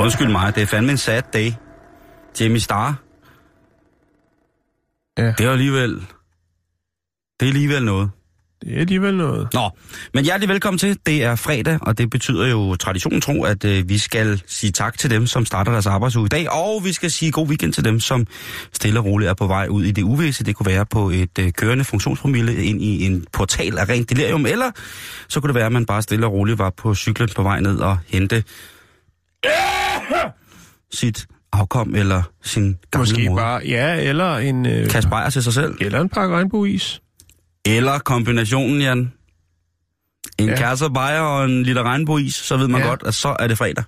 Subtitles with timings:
[0.00, 1.52] Undskyld mig, det er fandme en sad day.
[2.40, 2.94] Jimmy Star.
[5.18, 5.26] Ja.
[5.38, 5.94] Det er alligevel...
[7.40, 8.10] Det er alligevel noget.
[8.60, 9.48] Det er alligevel noget.
[9.54, 9.70] Nå,
[10.14, 10.98] men hjertelig velkommen til.
[11.06, 14.98] Det er fredag, og det betyder jo traditionen tro, at øh, vi skal sige tak
[14.98, 17.84] til dem, som starter deres arbejdsuge i dag, og vi skal sige god weekend til
[17.84, 18.26] dem, som
[18.72, 20.44] stille og roligt er på vej ud i det uvisse.
[20.44, 24.46] Det kunne være på et øh, kørende funktionspromille ind i en portal af rent delirium,
[24.46, 24.70] eller
[25.28, 27.60] så kunne det være, at man bare stille og roligt var på cyklen på vej
[27.60, 28.44] ned og hente
[31.00, 33.36] sit afkom eller sin gamle Måske mor.
[33.36, 35.74] bare, ja, eller en, øh, Kaste bajer til sig selv.
[35.80, 37.02] eller en pakke regnbueis.
[37.64, 39.12] Eller kombinationen, Jan.
[40.38, 40.56] En ja.
[40.56, 42.80] Kasse bajer og en liter regnbueis, så ved man.
[42.80, 42.86] Ja.
[42.86, 43.84] godt, at så er det fredag.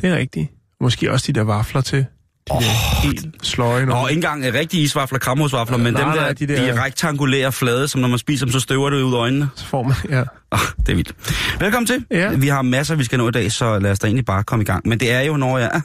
[0.00, 0.48] Det er rigtigt.
[0.80, 2.06] Måske også de der vafler til.
[2.48, 2.62] De oh,
[3.02, 4.10] helt sløje nogle.
[4.10, 6.74] ikke engang øh, rigtige isvafler, kramhusvafler, men nej, dem der, nej, de, de der, der-
[6.74, 9.48] de rektangulære flade, som når man spiser dem, så støver det ud af øjnene.
[9.56, 10.22] Så får man, ja.
[10.50, 11.14] Oh, det er vildt.
[11.60, 12.04] Velkommen til.
[12.10, 12.28] Ja.
[12.34, 14.62] Vi har masser, vi skal nå i dag, så lad os da egentlig bare komme
[14.62, 14.88] i gang.
[14.88, 15.70] Men det er jo, når jeg...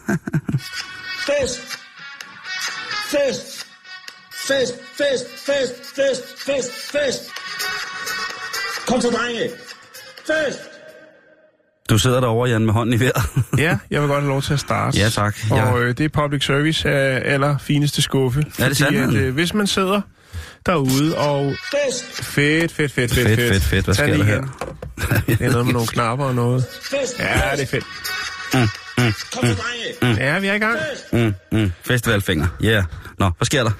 [1.28, 1.60] Fest!
[3.12, 3.68] Fest!
[4.48, 7.22] Fest, fest, fest, fest, fest, fest!
[8.88, 9.50] Kom så, drenge!
[10.28, 10.60] Fest!
[11.90, 13.24] Du sidder derovre, Jan, med hånden i vejret.
[13.58, 14.98] ja, jeg vil godt have lov til at starte.
[14.98, 15.36] Ja, tak.
[15.50, 15.72] Ja.
[15.72, 18.40] Og øh, det er public service af aller fineste skuffe.
[18.40, 19.16] Er det Fordi sandheden?
[19.18, 20.02] at, øh, hvis man sidder
[20.66, 21.54] derude og...
[21.72, 22.06] Fest!
[22.26, 23.86] Fedt, fedt, fedt, fedt, Fedt, fedt, fedt.
[23.86, 24.42] Hvad Tag sker det der her?
[25.28, 26.66] Det er noget med nogle knapper og noget.
[26.82, 27.20] Fest!
[27.20, 27.86] Ja, det er fedt.
[29.34, 29.56] Kom så,
[30.02, 30.24] drenge!
[30.24, 30.80] Ja, vi er i gang.
[31.14, 31.72] Mm, mm.
[31.84, 32.48] Festivalfinger.
[32.64, 32.68] Ja.
[32.68, 32.84] Yeah.
[33.20, 33.72] Nå, hvad sker der?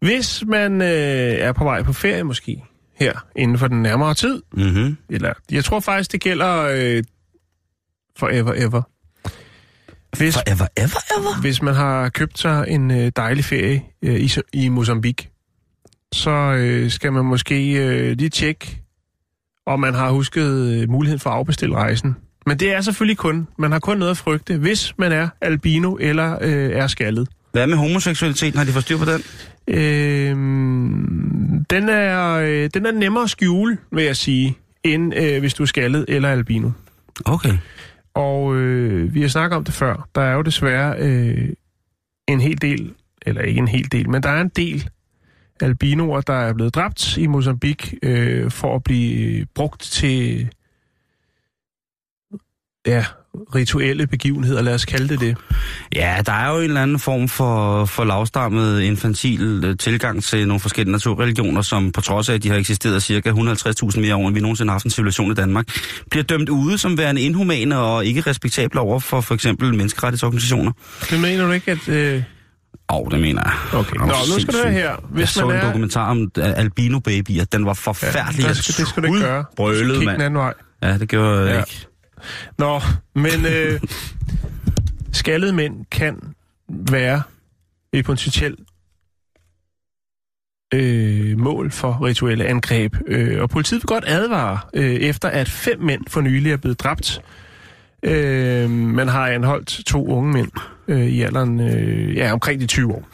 [0.00, 2.62] Hvis man øh, er på vej på ferie måske,
[3.02, 4.96] her inden for den nærmere tid, Mm-hmm.
[5.10, 7.04] eller jeg tror faktisk, det gælder øh,
[8.16, 8.82] forever ever.
[10.18, 11.40] Hvis, Forever, ever, ever.
[11.40, 15.28] hvis man har købt sig en øh, dejlig ferie øh, i, i Mozambique,
[16.14, 18.82] så øh, skal man måske øh, lige tjekke,
[19.66, 22.16] om man har husket øh, muligheden for at afbestille rejsen.
[22.46, 25.96] Men det er selvfølgelig kun, man har kun noget at frygte, hvis man er albino
[26.00, 27.28] eller øh, er skaldet.
[27.52, 28.58] Hvad med homoseksualiteten?
[28.58, 29.22] Har de fået styr på den?
[29.68, 30.36] Øh,
[31.70, 35.62] den, er, øh, den er nemmere at skjule, vil jeg sige, end øh, hvis du
[35.62, 36.70] er skaldet eller albino.
[37.24, 37.58] Okay.
[38.14, 40.08] Og øh, vi har snakket om det før.
[40.14, 41.48] Der er jo desværre øh,
[42.28, 42.94] en hel del,
[43.26, 44.90] eller ikke en hel del, men der er en del
[45.60, 50.48] albinoer, der er blevet dræbt i Mozambique øh, for at blive brugt til
[52.86, 53.04] ja,
[53.54, 55.36] rituelle begivenheder, lad os kalde det det.
[55.94, 60.48] Ja, der er jo en eller anden form for, for lavstammet infantil øh, tilgang til
[60.48, 64.26] nogle forskellige naturreligioner, som på trods af, at de har eksisteret cirka 150.000 mere år,
[64.26, 65.66] end vi nogensinde har haft en civilisation i Danmark,
[66.10, 70.72] bliver dømt ude som værende inhumane og ikke respektable over for for eksempel menneskerettighedsorganisationer.
[71.10, 71.88] Det mener du ikke, at...
[71.88, 72.22] Øh,
[72.92, 73.78] Åh, oh, det mener jeg.
[73.80, 73.96] okay.
[73.96, 74.80] Nå, nu skal du høre her.
[74.90, 77.44] Jeg Hvis så man en er, dokumentar om uh, albino babyer.
[77.44, 78.42] Den var forfærdelig.
[78.42, 79.44] Ja, det skal, det skal du ikke gøre.
[79.56, 80.36] Brølede, mand.
[80.82, 81.58] Ja, det gjorde jeg Ja.
[81.58, 81.86] ikke.
[82.58, 82.80] Nå,
[83.14, 83.80] men øh,
[85.12, 86.34] skaldede mænd kan
[86.68, 87.22] være
[87.92, 88.60] et potentielt
[90.74, 92.96] øh, mål for rituelle angreb.
[93.06, 96.80] Øh, og politiet vil godt advare, øh, efter at fem mænd for nylig er blevet
[96.80, 97.22] dræbt.
[98.02, 100.50] Øh, man har anholdt to unge mænd
[100.88, 103.08] øh, i alderen øh, ja, omkring de 20 år.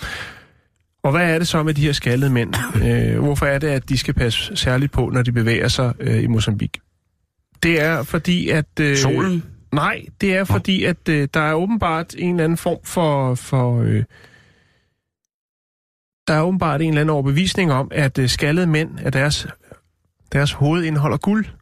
[1.03, 2.55] Og hvad er det så med de her skaldede mænd?
[2.85, 6.23] Øh, hvorfor er det, at de skal passe særligt på, når de bevæger sig øh,
[6.23, 6.88] i Mozambique?
[7.63, 8.67] Det er fordi, at...
[8.81, 9.45] Øh, Solen?
[9.73, 13.35] Nej, det er fordi, at øh, der er åbenbart en eller anden form for...
[13.35, 14.05] for øh,
[16.29, 19.47] der er åbenbart en eller anden overbevisning om, at øh, skaldede mænd, at deres,
[20.33, 21.47] deres hoved indeholder guld.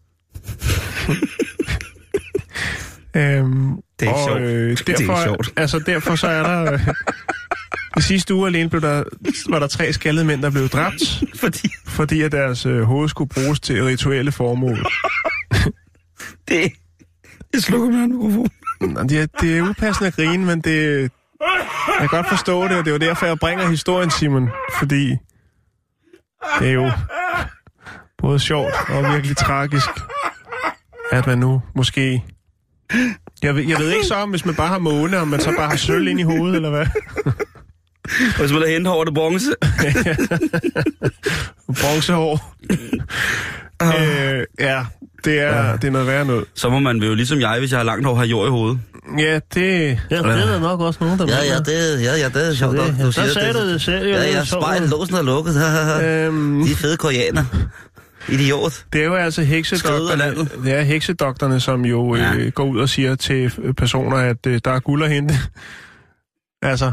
[3.16, 4.40] øhm, Det er ikke og, sjovt.
[4.40, 5.52] Øh, Det er derfor, sjovt.
[5.60, 6.72] Altså, derfor så er der...
[6.72, 6.80] Øh,
[7.98, 9.02] I sidste uge alene blev der,
[9.48, 13.28] var der tre skaldede mænd, der blev dræbt, Fordi fordi at deres øh, hoved skulle
[13.28, 14.86] bruges til rituelle formål
[16.48, 16.72] det...
[17.52, 18.48] Jeg slukker min mikrofon.
[19.08, 21.10] Det er, det er upassende at grine, men det,
[21.40, 24.50] jeg kan godt forstå det, og det er jo derfor, jeg bringer historien, Simon.
[24.78, 25.16] Fordi
[26.58, 26.90] det er jo
[28.18, 29.88] både sjovt og virkelig tragisk,
[31.12, 32.24] at man nu måske...
[33.42, 35.54] Jeg ved, jeg ved ikke så, om hvis man bare har måne, om man så
[35.56, 36.86] bare har sølv ind i hovedet, eller hvad?
[38.38, 39.50] Hvis man er hente over det bronze.
[41.80, 42.54] Bronzehår.
[43.82, 44.84] øh, ja,
[45.24, 45.72] Det er, ja.
[45.76, 46.44] det er noget værre noget.
[46.54, 48.78] Så må man jo ligesom jeg, hvis jeg har langt hår, have jord i hovedet.
[49.18, 49.98] Ja, det...
[50.10, 52.54] Ja, det er der nok også nogen, der Ja, ja, det, ja, ja, det er
[52.54, 54.06] sjovt, det- nok, du der siger sagde du det selv.
[54.08, 54.90] Ja, Det ja, spejl, man.
[54.90, 55.54] låsen er lukket.
[56.26, 57.44] Øhm, De er fede koreaner.
[58.28, 58.84] Idiot.
[58.92, 62.34] det er jo altså heksedoktorerne, det er heksedoktorerne, som jo Ja.
[62.34, 65.34] øh, går ud og siger til øh, personer, at øh, der er guld at hente.
[66.62, 66.92] altså,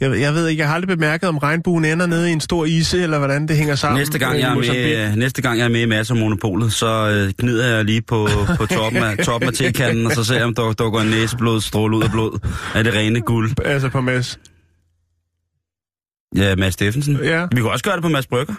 [0.00, 2.40] jeg, ved- jeg ved ikke, jeg har aldrig bemærket, om regnbuen ender nede i en
[2.40, 3.98] stor ise, eller hvordan det hænger sammen.
[4.00, 6.72] Næste gang, øh, jeg er med, næste gang jeg er med i Mads og Monopolet,
[6.72, 10.36] så øh, gnider jeg lige på, på toppen, af, toppen af tekanden, og så ser
[10.36, 13.50] jeg, om der, der går en næseblod stråle ud af blod af det rene guld.
[13.64, 14.38] Altså på Mads.
[16.36, 17.16] Ja, Mads Steffensen.
[17.24, 18.54] Ja, Vi kan også gøre det på Mads Brygger.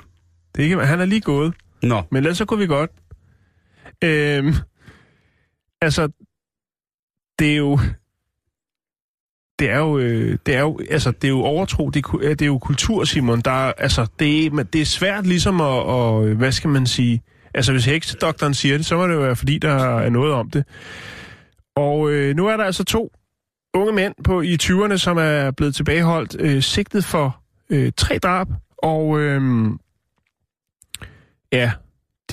[0.55, 1.53] det ikke, han er lige gået.
[1.83, 2.91] Nå, Men ellers så kunne vi godt.
[4.03, 4.53] Øhm,
[5.81, 6.07] altså,
[7.39, 7.79] det er jo...
[9.59, 12.29] Det er jo, øh, det er jo, altså, det er jo overtro, det er, øh,
[12.29, 13.41] det er jo kultur, Simon.
[13.41, 17.21] Der er, altså, det er, det er svært ligesom at, og, hvad skal man sige,
[17.53, 20.49] altså hvis heksedoktoren siger det, så må det jo være, fordi der er noget om
[20.49, 20.65] det.
[21.75, 23.11] Og øh, nu er der altså to
[23.73, 27.37] unge mænd på i 20'erne, som er blevet tilbageholdt, øh, sigtet for
[27.69, 28.47] øh, tre drab,
[28.77, 29.41] og øh,
[31.51, 31.71] ja,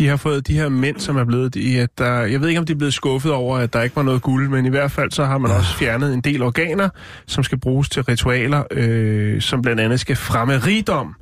[0.01, 2.59] de har fået de her mænd, som er blevet i, at der, jeg ved ikke,
[2.61, 4.91] om de er blevet skuffet over, at der ikke var noget guld, men i hvert
[4.91, 6.89] fald så har man også fjernet en del organer,
[7.27, 11.15] som skal bruges til ritualer, øh, som blandt andet skal fremme rigdom.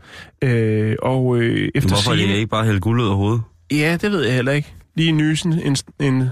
[0.44, 3.42] Øh, og øh, efter hvorfor det sigende- ikke bare hælde guld ud af hovedet?
[3.72, 4.72] Ja, det ved jeg heller ikke.
[4.96, 6.28] Lige nysen en, en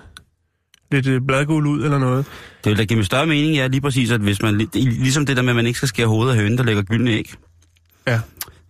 [0.93, 2.25] lidt øh, bladguld ud eller noget.
[2.65, 5.37] Det vil da give mig større mening, ja, lige præcis, at hvis man, ligesom det
[5.37, 7.33] der med, at man ikke skal skære hovedet af hønen, der lægger gyldne æg.
[8.09, 8.21] Ja.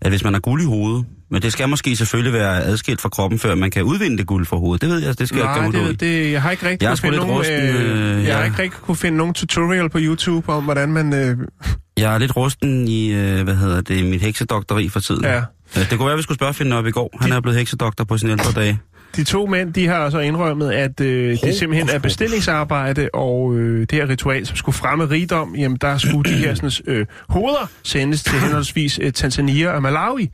[0.00, 3.08] At hvis man har guld i hovedet, men det skal måske selvfølgelig være adskilt fra
[3.08, 4.82] kroppen, før man kan udvinde det guld fra hovedet.
[4.82, 6.86] Det ved jeg, det skal jeg Nej, ikke gøre det, det, jeg har ikke rigtig
[6.86, 9.90] Jeg kunne finde nogen, rusten, øh, øh, jeg har ikke rigtig kunne finde nogen tutorial
[9.90, 11.14] på YouTube om, hvordan man...
[11.14, 11.36] Øh,
[11.98, 15.24] Jeg er lidt rusten i, øh, hvad hedder det, mit heksedoktori for tiden.
[15.24, 15.36] ja.
[15.38, 15.42] Øh,
[15.74, 17.16] Det kunne være, at vi skulle spørge Finn op i går.
[17.20, 18.78] Han er blevet heksedoktor på sine ældre dage.
[19.16, 23.80] De to mænd, de har så indrømmet, at øh, det simpelthen er bestillingsarbejde, og øh,
[23.80, 27.70] det her ritual, som skulle fremme rigdom, jamen der skulle de her sådan, øh, hoveder
[27.82, 30.30] sendes til henholdsvis øh, Tanzania og Malawi.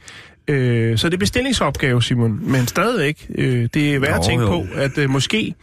[0.48, 2.50] Øh, så det er bestillingsopgave, Simon.
[2.50, 4.48] Men stadigvæk, øh, det er værd at tænke jo.
[4.50, 5.54] på, at øh, måske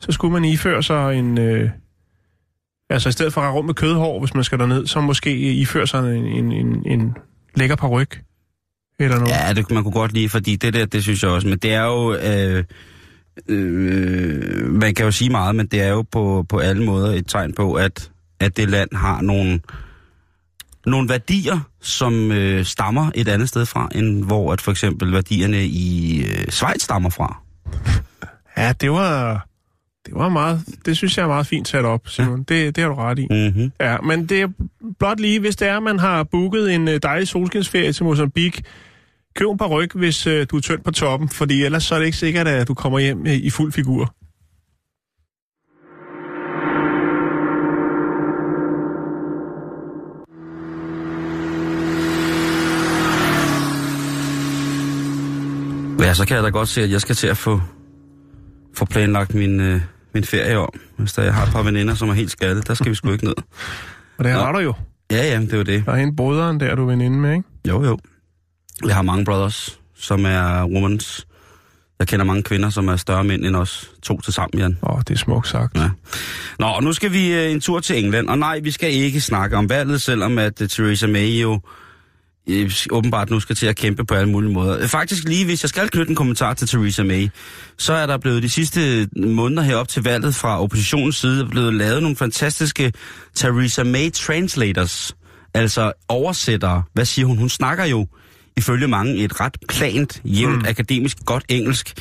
[0.00, 1.38] så skulle man iføre sig en...
[1.38, 1.70] Øh,
[2.90, 5.86] altså i stedet for at rundt med kødhår, hvis man skal derned, så måske iføre
[5.86, 7.16] sig en, en, en, en
[7.54, 8.20] lækker paryk.
[9.00, 9.30] Eller noget.
[9.30, 11.48] Ja, det man kunne godt lide, fordi det der, det synes jeg også.
[11.48, 12.14] Men det er jo...
[12.14, 12.64] Øh,
[13.48, 17.26] øh, man kan jo sige meget, men det er jo på, på alle måder et
[17.28, 19.60] tegn på, at, at det land har nogle,
[20.86, 25.66] nogle værdier, som øh, stammer et andet sted fra, end hvor at for eksempel værdierne
[25.66, 27.40] i øh, Schweiz stammer fra.
[28.56, 29.46] Ja, det var,
[30.06, 32.44] det var meget, det synes jeg er meget fint sat op, Simon.
[32.50, 32.54] Ja.
[32.54, 33.26] Det, det har du ret i.
[33.30, 33.72] Mm-hmm.
[33.80, 34.48] Ja, men det er
[34.98, 38.62] blot lige, hvis det er, at man har booket en øh, dejlig solskinsferie til Mozambique,
[39.36, 41.98] køb en par ryg, hvis øh, du er tynd på toppen, fordi ellers så er
[41.98, 44.14] det ikke sikkert, at du kommer hjem øh, i fuld figur.
[56.08, 57.60] Ja, så kan jeg da godt se, at jeg skal til at få,
[58.74, 59.80] få planlagt min, øh,
[60.14, 60.80] min ferie om.
[60.96, 63.12] Hvis der, jeg har et par veninder, som er helt skadet, der skal vi sgu
[63.12, 63.34] ikke ned.
[64.18, 64.74] Og det har du jo.
[65.10, 65.86] Ja, ja, det er jo det.
[65.86, 67.48] Der er hende broderen der, du er veninde med, ikke?
[67.68, 67.98] Jo, jo.
[68.86, 71.26] Jeg har mange brothers, som er womans.
[71.98, 74.78] Jeg kender mange kvinder, som er større mænd end os to til sammen, Jan.
[74.82, 75.76] Åh, det er smukt sagt.
[75.76, 75.90] Ja.
[76.58, 78.28] Nå, og nu skal vi øh, en tur til England.
[78.28, 81.60] Og nej, vi skal ikke snakke om valget, selvom at uh, Theresa May jo
[82.48, 84.86] øh, åbenbart nu skal til at kæmpe på alle mulige måder.
[84.86, 87.28] Faktisk lige, hvis jeg skal knytte en kommentar til Theresa May,
[87.78, 92.02] så er der blevet de sidste måneder herop til valget fra oppositionens side blevet lavet
[92.02, 92.92] nogle fantastiske
[93.36, 95.16] Theresa May translators,
[95.54, 96.82] altså oversættere.
[96.92, 97.38] Hvad siger hun?
[97.38, 98.06] Hun snakker jo
[98.56, 100.68] ifølge mange et ret plant, jævnt, mm.
[100.68, 101.94] akademisk, godt engelsk.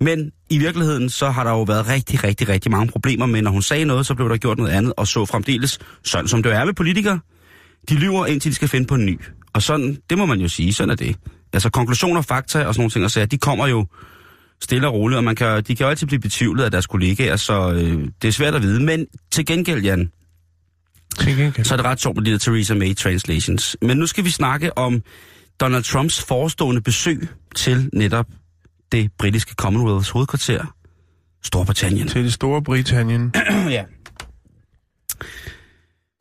[0.00, 3.50] Men i virkeligheden, så har der jo været rigtig, rigtig, rigtig mange problemer med, når
[3.50, 6.52] hun sagde noget, så blev der gjort noget andet, og så fremdeles, sådan som det
[6.52, 7.20] er med politikere,
[7.88, 9.20] de lyver indtil de skal finde på en ny.
[9.52, 11.16] Og sådan, det må man jo sige, sådan er det.
[11.52, 13.86] Altså konklusioner, fakta og sådan nogle ting, og sager, de kommer jo
[14.62, 17.36] stille og roligt, og man kan, de kan jo altid blive betvivlet af deres kollegaer,
[17.36, 18.80] så øh, det er svært at vide.
[18.82, 20.10] Men til gengæld, Jan,
[21.18, 21.64] Til gengæld.
[21.64, 23.76] så er det ret sjovt med de der Theresa May translations.
[23.82, 25.02] Men nu skal vi snakke om
[25.60, 28.26] Donald Trumps forestående besøg til netop
[28.92, 30.74] det britiske Commonwealths hovedkvarter,
[31.42, 32.08] Storbritannien.
[32.08, 33.34] Til det store Britannien.
[33.70, 33.84] ja.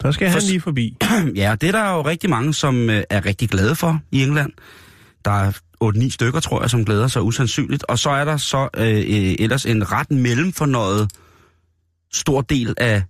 [0.03, 0.97] Der skal For- han lige forbi.
[1.35, 4.51] ja, det er der jo rigtig mange, som øh, er rigtig glade for i England.
[5.25, 5.51] Der er
[5.83, 7.83] 8-9 stykker, tror jeg, som glæder sig usandsynligt.
[7.83, 11.11] Og så er der så øh, øh, ellers en ret mellemfornøjet
[12.13, 13.03] stor del af,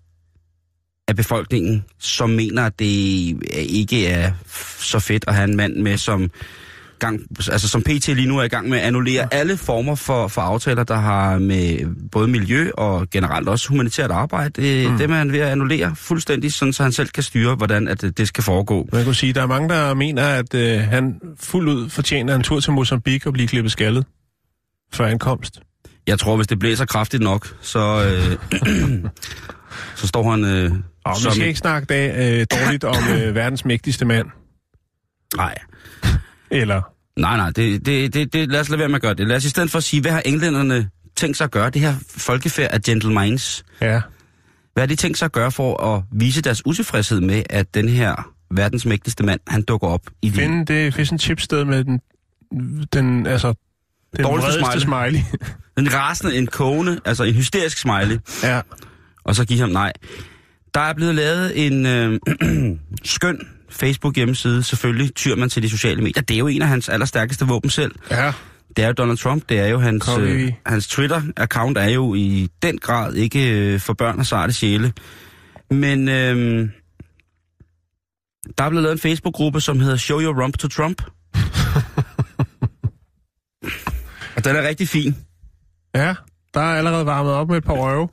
[1.07, 2.85] af befolkningen, som mener, at det
[3.55, 4.31] ikke er
[4.79, 6.31] så fedt at have en mand med, som
[6.99, 10.27] gang, altså som PT lige nu er i gang med at annullere alle former for,
[10.27, 11.79] for aftaler, der har med
[12.11, 14.61] både miljø og generelt også humanitært arbejde.
[14.61, 14.97] Det, mm.
[14.97, 18.01] Dem er han ved at annullere fuldstændig, sådan, så han selv kan styre, hvordan at
[18.01, 18.87] det, det skal foregå.
[18.93, 22.43] Man kan sige, der er mange, der mener, at øh, han fuldt ud fortjener en
[22.43, 24.05] tur til Mozambique og blive klippet skaldet
[24.93, 25.59] for ankomst.
[26.07, 28.59] Jeg tror, hvis det blæser kraftigt nok, så, øh,
[29.99, 30.45] så står han...
[30.45, 30.71] Øh,
[31.05, 34.27] og vi skal ikke snakke dag, øh, dårligt om øh, verdens mægtigste mand.
[35.35, 35.55] Nej.
[36.51, 36.81] Eller?
[37.17, 39.27] Nej, nej, det, det, det, det, lad os lade være med at gøre det.
[39.27, 41.69] Lad os i stedet for at sige, hvad har englænderne tænkt sig at gøre?
[41.69, 43.65] Det her folkefærd af gentlemans.
[43.81, 44.01] Ja.
[44.73, 47.89] Hvad har de tænkt sig at gøre for at vise deres utilfredshed med, at den
[47.89, 51.83] her verdens mægtigste mand, han dukker op i Finde det fish and chip sted med
[51.83, 51.99] den,
[52.93, 53.53] den altså,
[54.17, 55.19] den Dårligste vredeste smiley.
[55.77, 58.19] en rasende, en kogende, altså en hysterisk smiley.
[58.43, 58.61] ja.
[59.23, 59.93] Og så give ham nej.
[60.73, 62.19] Der er blevet lavet en øh,
[63.03, 64.63] skøn Facebook-hjemmeside.
[64.63, 66.21] Selvfølgelig tyr man til de sociale medier.
[66.21, 67.95] Det er jo en af hans allerstærkeste våben selv.
[68.11, 68.33] Ja.
[68.75, 69.49] Det er jo Donald Trump.
[69.49, 73.79] Det er jo hans, Kom, øh, hans Twitter-account er jo i den grad ikke øh,
[73.79, 74.93] for børn og sarte sjæle.
[75.71, 76.69] Men øh,
[78.57, 81.01] der er blevet lavet en Facebook-gruppe, som hedder Show Your Rump to Trump.
[84.35, 85.15] og den er rigtig fin.
[85.95, 86.15] Ja,
[86.53, 88.09] der er allerede varmet op med et par røve.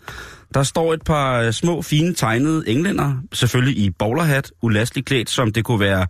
[0.56, 5.52] Der står et par øh, små, fine, tegnede englænder, selvfølgelig i bowlerhat, ulastelig klædt, som
[5.52, 6.06] det kunne være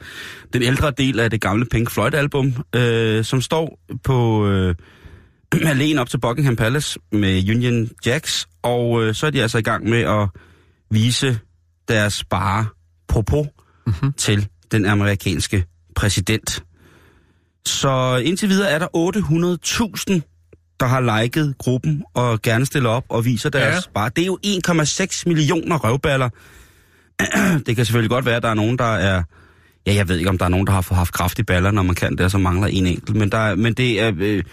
[0.52, 4.74] den ældre del af det gamle Pink Floyd-album, øh, som står på øh,
[5.66, 9.62] alene op til Buckingham Palace med Union Jacks, og øh, så er de altså i
[9.62, 10.28] gang med at
[10.90, 11.38] vise
[11.88, 12.66] deres bare
[13.08, 13.46] propos
[13.86, 14.12] mm-hmm.
[14.12, 15.64] til den amerikanske
[15.96, 16.64] præsident.
[17.66, 18.86] Så indtil videre er der
[20.16, 20.35] 800.000
[20.80, 23.90] der har liket gruppen og gerne stiller op og viser deres Ja.
[23.94, 24.10] bare.
[24.16, 26.28] Det er jo 1,6 millioner røvballer.
[27.66, 29.22] det kan selvfølgelig godt være, at der er nogen, der er...
[29.86, 31.82] Ja, jeg ved ikke, om der er nogen, der har fået haft kraftige baller, når
[31.82, 33.16] man kan det, så mangler en enkelt.
[33.16, 34.12] Men, der er, men det er...
[34.16, 34.44] Øh,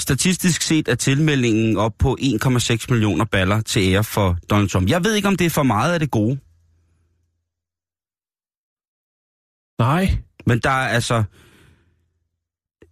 [0.00, 4.88] statistisk set er tilmeldingen op på 1,6 millioner baller til ære for Donald Trump.
[4.88, 6.38] Jeg ved ikke, om det er for meget af det gode,
[9.78, 10.18] Nej.
[10.46, 11.22] men der er altså...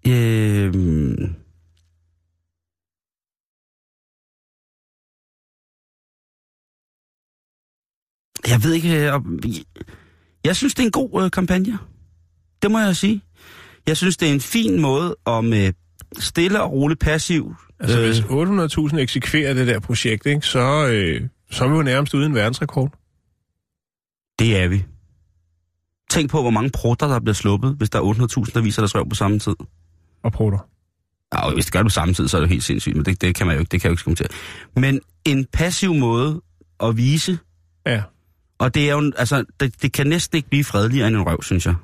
[0.07, 0.75] Øh,
[8.49, 9.07] jeg ved ikke...
[9.07, 9.39] øh, om-
[10.45, 11.79] Jeg synes, det er en god øh, kampagne.
[12.63, 13.23] Det må jeg sige.
[13.87, 15.73] Jeg synes, det er en fin måde at med
[16.19, 17.55] stille og roligt passiv...
[17.81, 18.05] Altså, øh.
[18.07, 18.19] hvis
[18.93, 22.93] 800.000 eksekverer det der projekt, ikke, så, øh, så er vi jo nærmest uden verdensrekord.
[24.39, 24.85] Det er vi.
[26.11, 28.03] Tænk på, hvor mange prutter, der bliver sluppet, hvis der er
[28.47, 29.55] 800.000, der viser deres røv på samme tid.
[30.23, 30.59] Og prutter.
[31.35, 32.97] Ja, og hvis det gør det på samme tid, så er det jo helt sindssygt,
[32.97, 34.29] men det, det kan man jo ikke, det kan jeg jo ikke kommentere.
[34.77, 36.43] Men en passiv måde
[36.83, 37.39] at vise,
[37.87, 38.03] Ja.
[38.59, 41.23] Og det er jo, en- altså, det, det kan næsten ikke blive fredeligere end en
[41.27, 41.75] røv, synes jeg.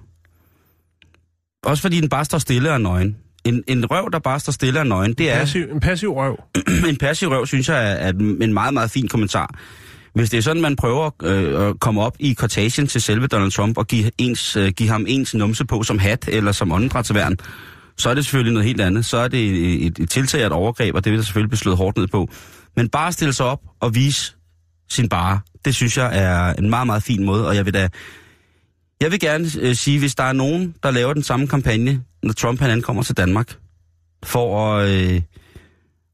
[1.64, 3.16] Også fordi den bare står stille og er nøgen.
[3.44, 5.38] En, en røv, der bare står stille og er nøgen, det er...
[5.38, 6.36] Passiv, en passiv røv.
[6.88, 8.10] en passiv røv, synes jeg, er, er
[8.40, 9.54] en meget, meget fin kommentar.
[10.14, 13.50] Hvis det er sådan, man prøver øh, at komme op i kortagen til selve Donald
[13.50, 17.36] Trump og give, ens, øh, give ham ens numse på som hat eller som åndedrætsværn,
[17.96, 19.04] så er det selvfølgelig noget helt andet.
[19.04, 21.58] Så er det et, et, et tiltag et overgreb, og det vil der selvfølgelig blive
[21.58, 22.28] slået hårdt ned på.
[22.76, 24.34] Men bare stille sig op og vise
[24.90, 27.88] sin bare, det synes jeg er en meget, meget fin måde, og jeg vil da...
[29.00, 32.32] Jeg vil gerne øh, sige, hvis der er nogen, der laver den samme kampagne, når
[32.32, 33.56] Trump han ankommer til Danmark,
[34.24, 35.22] for at, øh,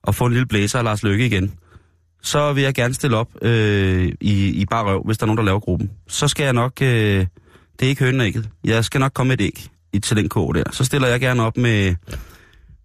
[0.08, 1.52] at få en lille blæser af Lars Løkke igen,
[2.22, 5.38] så vil jeg gerne stille op øh, i, i bare røv, hvis der er nogen,
[5.38, 5.90] der laver gruppen.
[6.08, 6.82] Så skal jeg nok...
[6.82, 7.26] Øh,
[7.78, 8.48] det er ikke hønægget.
[8.64, 10.62] Jeg skal nok komme med et æg i, til den kog der.
[10.72, 11.94] Så stiller jeg gerne op med,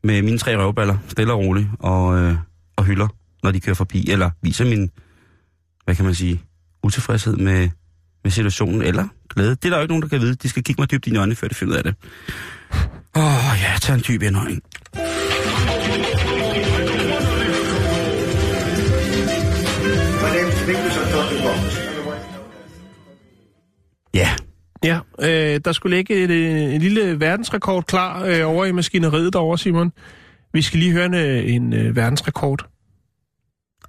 [0.04, 2.36] med mine tre røvballer, stille og roligt, og, øh,
[2.76, 3.08] og hylder,
[3.44, 4.10] når de kører forbi.
[4.10, 4.92] Eller viser min,
[5.86, 6.42] hvad kan man sige,
[6.84, 7.70] utilfredshed med,
[8.24, 9.50] med situationen, eller glæde.
[9.50, 10.36] Det er der jo ikke nogen, der kan vide.
[10.36, 11.96] De skal kigge mig dybt i de øjne, før de finder ud af det.
[13.16, 14.62] Åh oh, ja, tag en dyb indånding.
[24.14, 24.30] Ja,
[24.84, 29.34] Ja, øh, der skulle ligge et, øh, en lille verdensrekord klar øh, over i maskineriet
[29.34, 29.92] derovre, Simon.
[30.54, 32.73] Vi skal lige høre en, øh, en øh, verdensrekord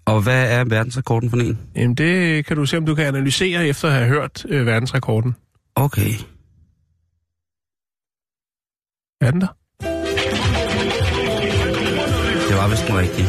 [0.06, 1.58] og hvad er verdensrekorden for en?
[1.76, 5.34] Jamen, det kan du se, om du kan analysere efter at have hørt øh, verdensrekorden.
[5.74, 6.10] Okay.
[9.20, 9.46] Er den der?
[12.48, 13.26] Det var vist den rigtige.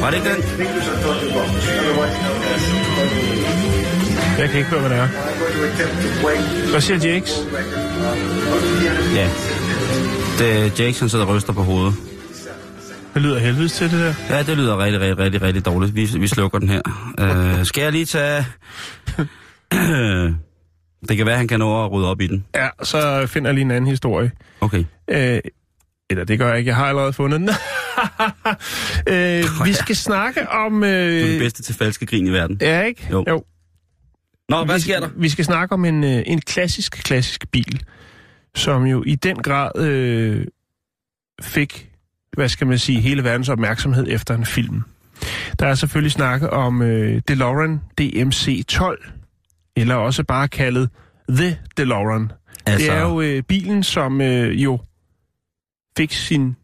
[0.00, 0.42] Var det ikke den?
[4.38, 5.08] Jeg kan ikke høre, hvad det er.
[6.70, 7.46] Hvad siger Jakes?
[9.14, 9.30] Ja.
[10.38, 11.94] Det, Jackson sidder og ryster på hovedet.
[13.18, 14.36] Det lyder helvedes til det der.
[14.36, 15.94] Ja, det lyder rigtig, rigtig, rigtig, rigtig dårligt.
[15.94, 16.80] Vi, vi slukker den her.
[17.58, 18.46] Uh, skal jeg lige tage...
[21.08, 22.44] Det kan være, at han kan nå at rydde op i den.
[22.54, 24.32] Ja, så finder jeg lige en anden historie.
[24.60, 24.84] Okay.
[25.10, 25.40] Øh,
[26.10, 27.48] eller det gør jeg ikke, jeg har allerede fundet den.
[29.14, 30.84] øh, vi skal snakke om...
[30.84, 32.58] Øh, Du er den bedste til falske grin i verden.
[32.60, 33.08] Ja, ikke?
[33.10, 33.24] Jo.
[33.28, 33.44] jo.
[34.48, 35.08] Nå, hvad vi, sker der?
[35.16, 37.82] Vi skal snakke om en, øh, en klassisk, klassisk bil,
[38.54, 40.46] som jo i den grad øh,
[41.42, 41.88] fik,
[42.32, 44.82] hvad skal man sige, hele verdens opmærksomhed efter en film.
[45.58, 49.10] Der er selvfølgelig snakke om øh, DeLorean DMC-12,
[49.76, 50.90] eller også bare kaldet
[51.28, 52.32] The DeLorean.
[52.66, 52.86] Altså...
[52.86, 54.78] Det er jo øh, bilen, som øh, jo
[55.96, 56.56] fik sin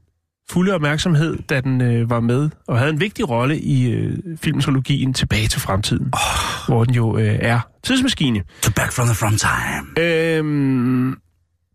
[0.50, 5.14] fulde opmærksomhed, da den øh, var med og havde en vigtig rolle i øh, filmtrilogien
[5.14, 6.66] Tilbage til fremtiden, oh.
[6.68, 8.42] hvor den jo øh, er tidsmaskine.
[8.62, 10.06] To back from the from time.
[10.06, 11.16] Øhm,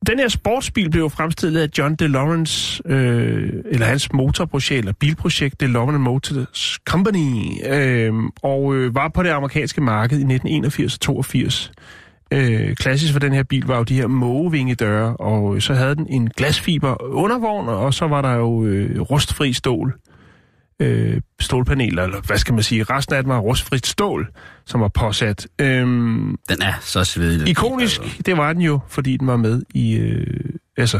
[0.08, 5.62] den her sportsbil blev jo fremstillet af John DeLoreans, øh, eller hans motorprojekt, eller bilprojekt,
[5.62, 8.13] DeLorean Motors Company, øh,
[8.44, 11.72] og øh, var på det amerikanske marked i 1981 og 82.
[12.32, 16.08] Øh, klassisk for den her bil var jo de her mågevingedøre, og så havde den
[16.10, 20.00] en glasfiber undervogn, og så var der jo øh, rustfri stål.
[20.80, 24.32] Øh, stålpaneler, eller hvad skal man sige, resten af den var rustfrit stål,
[24.66, 25.48] som var påsat.
[25.62, 27.48] Øhm, Den er så svedig.
[27.48, 28.24] Ikonisk, altså.
[28.26, 31.00] det var den jo, fordi den var med i, øh, altså,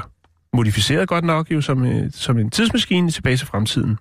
[0.54, 3.98] modificeret godt nok jo, som, øh, som en tidsmaskine tilbage til fremtiden.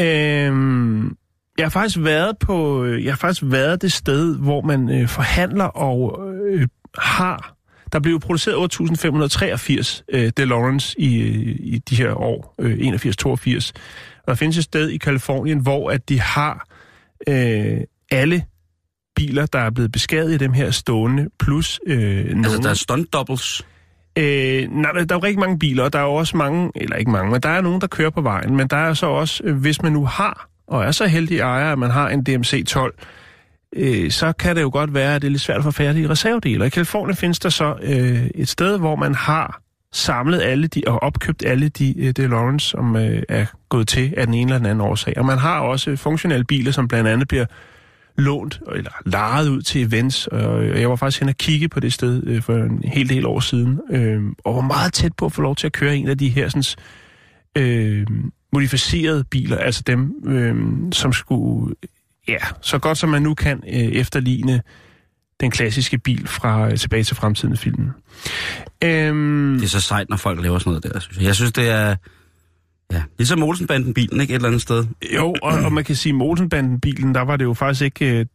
[0.00, 1.16] Øhm,
[1.58, 5.08] jeg har faktisk været på, øh, jeg har faktisk været det sted, hvor man øh,
[5.08, 6.68] forhandler og øh,
[6.98, 7.57] har,
[7.92, 11.16] der blev produceret 8.583 øh, DeLoreans i,
[11.74, 13.72] i de her år, øh, 81-82.
[14.22, 16.66] Og der findes et sted i Kalifornien, hvor at de har
[17.28, 17.80] øh,
[18.10, 18.44] alle
[19.16, 22.38] biler, der er blevet beskadiget i dem her stående, plus øh, nogle...
[22.38, 23.66] Altså, der er stunt doubles.
[24.18, 26.96] Øh, nej, der er jo rigtig mange biler, og der er jo også mange, eller
[26.96, 28.56] ikke mange, men der er nogen, der kører på vejen.
[28.56, 31.72] Men der er så også, øh, hvis man nu har, og er så heldig ejer,
[31.72, 32.90] at man har en DMC-12,
[33.76, 36.08] øh, så kan det jo godt være, at det er lidt svært at få færdige
[36.08, 36.66] reservedele.
[36.66, 41.02] I Kalifornien findes der så øh, et sted, hvor man har samlet alle de, og
[41.02, 44.66] opkøbt alle de øh, DeLoreans, som øh, er gået til af den ene eller den
[44.66, 45.18] anden årsag.
[45.18, 47.46] Og man har også funktionelle biler, som blandt andet bliver
[48.18, 51.92] lånt eller lejet ud til events, og jeg var faktisk hen og kigge på det
[51.92, 55.32] sted øh, for en hel del år siden, øh, og var meget tæt på at
[55.32, 56.62] få lov til at køre en af de her sådan,
[57.56, 58.06] øh,
[58.52, 60.56] modificerede biler, altså dem, øh,
[60.92, 61.74] som skulle,
[62.28, 64.62] ja, så godt som man nu kan øh, efterligne
[65.40, 67.90] den klassiske bil fra øh, Tilbage til fremtiden filmen.
[68.84, 71.24] Øhm, Det er så sejt, når folk laver sådan noget der, synes jeg.
[71.26, 71.96] Jeg synes, det er...
[72.92, 74.32] Ja, ligesom Olsenbanden-bilen, ikke?
[74.32, 74.86] Et eller andet sted.
[75.14, 78.18] Jo, og, og man kan sige, at Olsenbanden-bilen, der var det jo faktisk ikke...
[78.18, 78.26] Øh,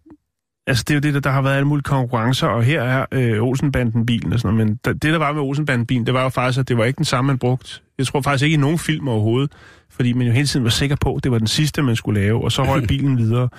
[0.67, 3.05] altså, det er jo det, der, der har været alle mulige konkurrencer, og her er
[3.11, 4.77] øh, Olsenbanden-bilen og sådan noget.
[4.85, 7.05] Men det, der var med Olsenbanden-bilen, det var jo faktisk, at det var ikke den
[7.05, 7.81] samme, man brugte.
[7.97, 9.51] Jeg tror faktisk ikke i nogen film overhovedet,
[9.95, 12.21] fordi man jo hele tiden var sikker på, at det var den sidste, man skulle
[12.21, 13.49] lave, og så røg bilen videre.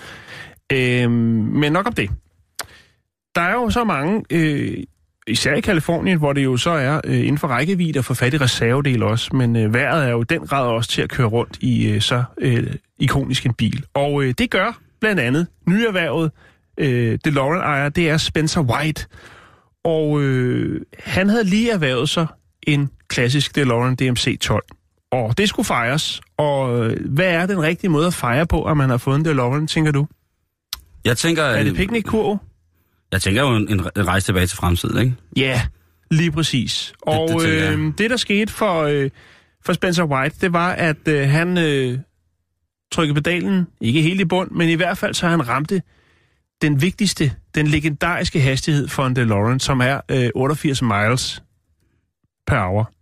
[0.73, 2.11] Øh, men nok om det.
[3.35, 4.25] Der er jo så mange...
[4.31, 4.85] Øh,
[5.27, 8.35] især i Kalifornien, hvor det jo så er øh, inden for rækkevidde at få fat
[8.35, 11.27] i reservedel også, men øh, vejret er jo i den grad også til at køre
[11.27, 13.85] rundt i øh, så øh, ikonisk en bil.
[13.95, 16.31] Og øh, det gør blandt andet nyerhvervet
[16.79, 19.07] øh, DeLorean-ejer, det er Spencer White.
[19.85, 22.27] Og øh, han havde lige erhvervet sig
[22.63, 24.84] en klassisk DeLorean DMC-12.
[25.15, 26.21] Og det skulle fejres.
[26.37, 29.25] Og øh, hvad er den rigtige måde at fejre på, at man har fået en
[29.25, 30.07] DeLorean, tænker du?
[31.05, 31.43] Jeg tænker...
[31.43, 32.39] Er det øh, piknikkurv?
[33.13, 35.15] Jeg tænker jo en, en rejse tilbage til fremtiden, ikke?
[35.37, 35.63] Ja,
[36.11, 36.93] lige præcis.
[37.03, 37.79] Og det jeg.
[37.79, 39.11] øh, det, der skete for, øh,
[39.65, 41.99] for Spencer White, det var, at øh, han øh,
[42.93, 45.83] trykkede pedalen, ikke helt i bund, men i hvert fald så han ramte
[46.63, 51.43] den vigtigste, den legendariske hastighed for en DeLorean, som er øh, 88 miles
[52.47, 52.94] per hour.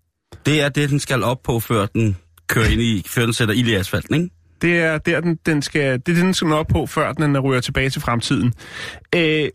[0.46, 3.54] Det er det, den skal op på, før den kører ind i, før den sætter
[3.54, 4.34] ild i asfalten, ikke?
[4.62, 7.38] Det er der, den, den skal, det er det, den skal op på, før den
[7.38, 8.54] ryger tilbage til fremtiden.
[9.14, 9.48] Øh,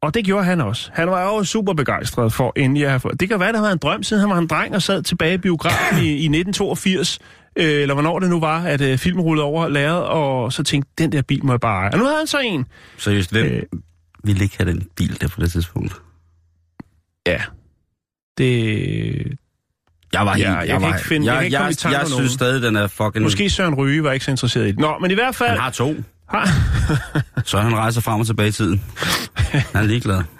[0.00, 0.90] og det gjorde han også.
[0.94, 3.20] Han var jo super begejstret for endelig at have fået.
[3.20, 5.34] Det kan være, det var en drøm, siden han var en dreng og sad tilbage
[5.34, 7.18] i biografen i, i 1982,
[7.56, 10.90] øh, eller hvornår det nu var, at øh, filmen rullede over lærret, og så tænkte,
[10.98, 11.90] den der bil må jeg bare eje.
[11.92, 12.66] Og nu havde han så en.
[12.96, 13.62] Seriøst, hvem øh...
[14.24, 15.94] ville ikke have den bil der på det tidspunkt?
[17.26, 17.42] Ja.
[18.38, 19.38] Det...
[20.18, 20.58] Jeg var Ja, helt...
[20.58, 23.22] jeg kan var, ikke finde- jeg jeg, jeg, jeg, jeg synes stadig, den er fucking...
[23.22, 24.78] Måske Søren Ryge var ikke så interesseret i det.
[24.78, 25.50] Nå, men i hvert fald...
[25.50, 25.94] Han har to,
[27.44, 28.82] så han rejser frem og tilbage i tiden.
[29.36, 30.22] Han er ligeglad.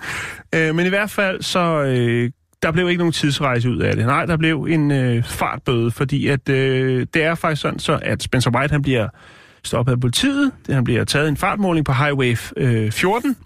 [0.54, 2.30] Øh, men i hvert fald, så øh,
[2.62, 4.06] der blev ikke nogen tidsrejse ud af det.
[4.06, 8.22] Nej, der blev en øh, fartbøde, fordi at, øh, det er faktisk sådan, så at
[8.22, 9.08] Spencer White han bliver
[9.64, 10.52] stoppet af politiet.
[10.66, 13.36] Det, han bliver taget en fartmåling på Highway øh, 14.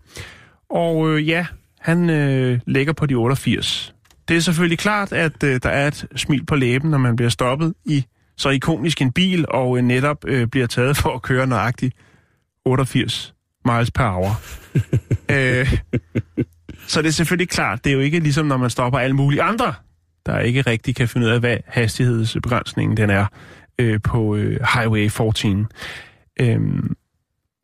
[0.71, 1.47] Og øh, ja,
[1.81, 3.95] han øh, ligger på de 88.
[4.31, 7.29] Det er selvfølgelig klart, at øh, der er et smil på læben, når man bliver
[7.29, 8.05] stoppet i
[8.37, 11.95] så ikonisk en bil, og øh, netop øh, bliver taget for at køre nøjagtigt
[12.65, 14.41] 88 miles per hour.
[15.37, 15.79] øh,
[16.87, 19.43] Så det er selvfølgelig klart, det er jo ikke ligesom, når man stopper alle mulige
[19.43, 19.75] andre,
[20.27, 23.27] der ikke rigtig kan finde ud af, hvad hastighedsbegrænsningen den er
[23.79, 25.67] øh, på øh, Highway 14.
[26.41, 26.97] Øhm,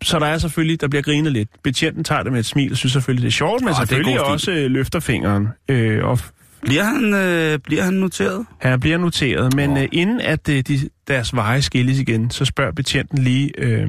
[0.02, 1.48] så der er selvfølgelig, der bliver grinet lidt.
[1.62, 4.20] Betjenten tager det med et smil og synes selvfølgelig, det er sjovt, men er selvfølgelig
[4.20, 5.48] også øh, løfter fingeren.
[5.68, 6.18] Øh, og
[6.66, 8.46] Bliver han, øh, bliver han noteret?
[8.62, 9.82] her bliver noteret, men Åh.
[9.82, 13.88] øh, inden at øh, de, deres veje skilles igen, så spørger betjenten lige øh,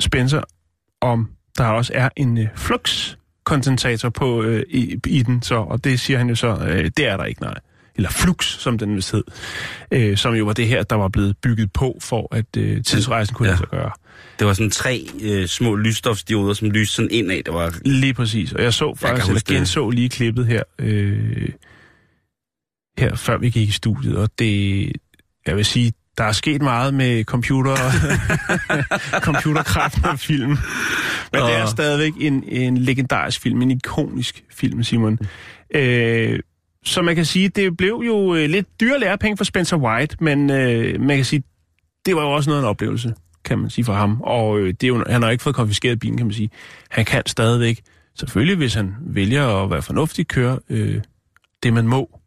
[0.00, 0.40] Spencer,
[1.00, 6.00] om der også er en øh, flux-kondensator på øh, i, i den, så, og det
[6.00, 7.54] siger han jo så, øh, det er der ikke, nej.
[7.96, 9.24] Eller flux, som den vist hed,
[9.90, 13.34] øh, som jo var det her, der var blevet bygget på, for at øh, tidsrejsen
[13.34, 13.50] kunne Ja.
[13.52, 13.90] lade sig gøre.
[14.38, 17.42] Det var sådan tre øh, små lysstofsdioder, som lyste sådan indad.
[17.42, 17.74] Det var...
[17.84, 18.52] Lige præcis.
[18.52, 19.56] Og jeg så faktisk, eller huske det.
[19.56, 21.48] genså lige klippet her, øh,
[22.98, 24.92] her før vi gik i studiet, og det,
[25.46, 27.76] jeg vil sige, der er sket meget med computer,
[29.28, 30.48] computerkraften af film.
[30.48, 35.18] Men det er Og- stadigvæk en, en legendarisk film, en ikonisk film, Simon.
[35.74, 36.38] Øh,
[36.84, 40.50] så man kan sige, det blev jo øh, lidt dyre lærepenge for Spencer White, men
[40.50, 41.42] øh, man kan sige,
[42.06, 44.20] det var jo også noget af en oplevelse, kan man sige for ham.
[44.20, 46.50] Og øh, det er jo, han har ikke fået konfiskeret bilen, kan man sige.
[46.90, 47.80] Han kan stadigvæk,
[48.18, 51.00] selvfølgelig hvis han vælger at være fornuftig, køre øh,
[51.62, 52.20] det, man må.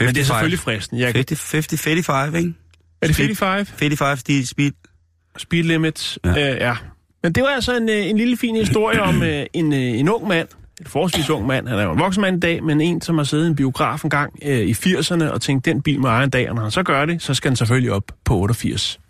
[0.00, 1.02] Men det er selvfølgelig fristende.
[1.02, 2.54] Jeg, kan- 50, 50, 55, ikke?
[3.02, 3.68] er det Speed- 55?
[3.78, 4.70] 55 de speed.
[5.36, 6.18] Speed limit?
[6.24, 6.30] Ja.
[6.30, 6.74] Øh, ja.
[7.22, 10.08] Men det var altså en, øh, en lille fin historie om øh, en, øh, en
[10.08, 10.48] ung mand,
[10.80, 13.16] et forholdsvis ung mand, han er jo en voksen mand i dag, men en, som
[13.18, 16.08] har siddet i en biograf en gang øh, i 80'erne og tænkt, den bil må
[16.08, 18.36] eje en dag, og når han så gør det, så skal den selvfølgelig op på
[18.36, 19.00] 88.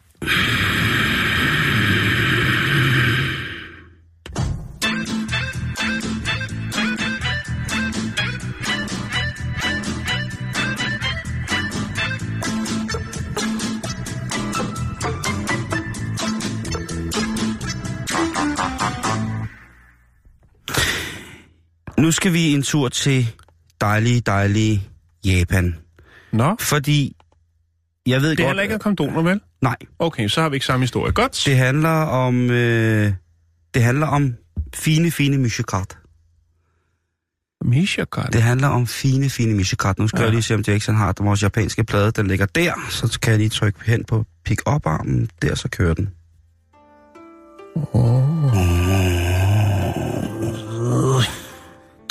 [22.09, 23.35] Nu skal vi en tur til
[23.81, 24.83] dejlige, dejlige
[25.25, 25.77] Japan.
[26.33, 27.17] Nå, Fordi,
[28.07, 28.49] jeg ved det er godt...
[28.49, 29.41] heller ikke af kondomer, vel?
[29.63, 31.13] Nej, Okay, så har vi ikke samme historie.
[31.13, 31.43] Godt.
[31.47, 32.51] det handler om...
[32.51, 33.13] Øh,
[33.75, 34.35] det handler om
[34.75, 35.99] fine, fine myshikart.
[37.65, 38.33] Misha Kart.
[38.33, 39.99] Det handler om fine, fine myshikart.
[39.99, 40.25] Nu skal ja.
[40.25, 41.27] Jeg lige se, om Jackson har den.
[41.27, 42.73] Vores japanske plade, den ligger der.
[42.91, 45.31] Så kan jeg lige trykke hen på pick-up-armen.
[45.43, 46.11] Der, så kører den.
[47.93, 48.78] Oh.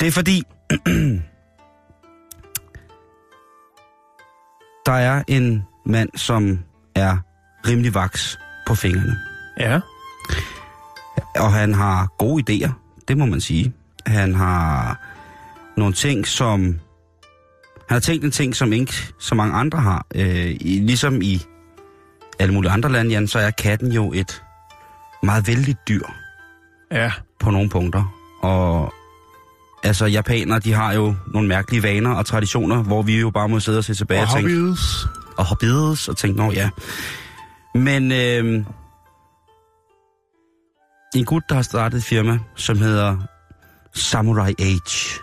[0.00, 0.42] Det er fordi...
[4.86, 6.58] der er en mand, som
[6.94, 7.16] er
[7.66, 9.16] rimelig vaks på fingrene.
[9.60, 9.80] Ja.
[11.36, 12.70] Og han har gode idéer,
[13.08, 13.72] det må man sige.
[14.06, 15.00] Han har
[15.76, 16.60] nogle ting, som...
[17.88, 20.06] Han har tænkt en ting, som ikke så mange andre har.
[20.14, 21.40] Øh, i, ligesom i
[22.38, 24.42] alle mulige andre lande, Jan, så er katten jo et
[25.22, 26.04] meget vældigt dyr
[26.92, 27.12] Ja.
[27.40, 28.14] på nogle punkter.
[28.42, 28.94] Og
[29.82, 33.60] altså, japanere, de har jo nogle mærkelige vaner og traditioner, hvor vi jo bare må
[33.60, 35.06] sidde og se tilbage og, tænke, hobbies.
[35.36, 36.70] og hobbies og tænke, nå ja.
[37.74, 38.64] Men øh,
[41.14, 43.16] en gut, der har startet et firma, som hedder
[43.94, 45.20] Samurai Age.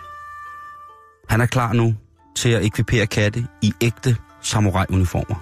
[1.28, 1.94] Han er klar nu
[2.36, 5.36] til at ekvipere katte i ægte samurai-uniformer.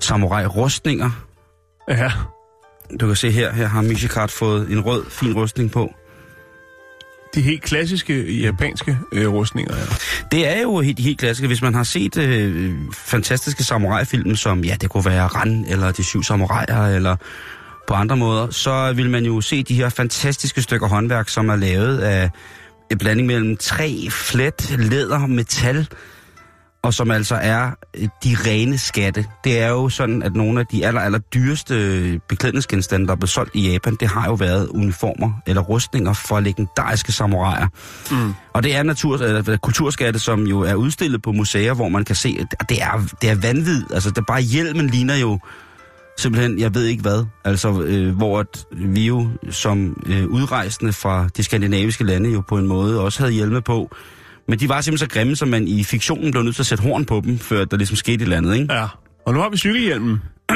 [0.00, 1.10] Samurai-rustninger.
[1.88, 2.12] Ja.
[3.00, 5.94] Du kan se her, her har Mishikart fået en rød, fin rustning på.
[7.34, 9.82] De helt klassiske japanske øh, rustninger, ja.
[10.32, 11.46] Det er jo helt, helt klassiske.
[11.46, 16.04] Hvis man har set øh, fantastiske samurai-film, som ja, det kunne være Ran, eller De
[16.04, 17.16] Syv Samuraier, eller
[17.88, 21.56] på andre måder, så vil man jo se de her fantastiske stykker håndværk, som er
[21.56, 22.30] lavet af
[22.90, 25.88] en blanding mellem træ, flet, læder, metal,
[26.84, 29.26] og som altså er øh, de rene skatte.
[29.44, 33.30] Det er jo sådan, at nogle af de aller, aller dyreste beklædningsgenstande, der er blevet
[33.30, 37.66] solgt i Japan, det har jo været uniformer eller rustninger for legendariske samuraier.
[38.10, 38.34] Mm.
[38.52, 42.16] Og det er natur, eller, kulturskatte, som jo er udstillet på museer, hvor man kan
[42.16, 43.84] se, at det er, det er vanvid.
[43.92, 45.38] Altså, det er bare hjelmen ligner jo
[46.18, 47.24] simpelthen, jeg ved ikke hvad.
[47.44, 52.58] Altså, øh, hvor at vi jo som øh, udrejsende fra de skandinaviske lande jo på
[52.58, 53.96] en måde også havde hjelme på.
[54.48, 56.82] Men de var simpelthen så grimme, så man i fiktionen blev nødt til at sætte
[56.82, 58.74] horn på dem, før der ligesom skete et eller andet, ikke?
[58.74, 58.86] Ja.
[59.26, 60.22] Og nu har vi cykelhjelmen.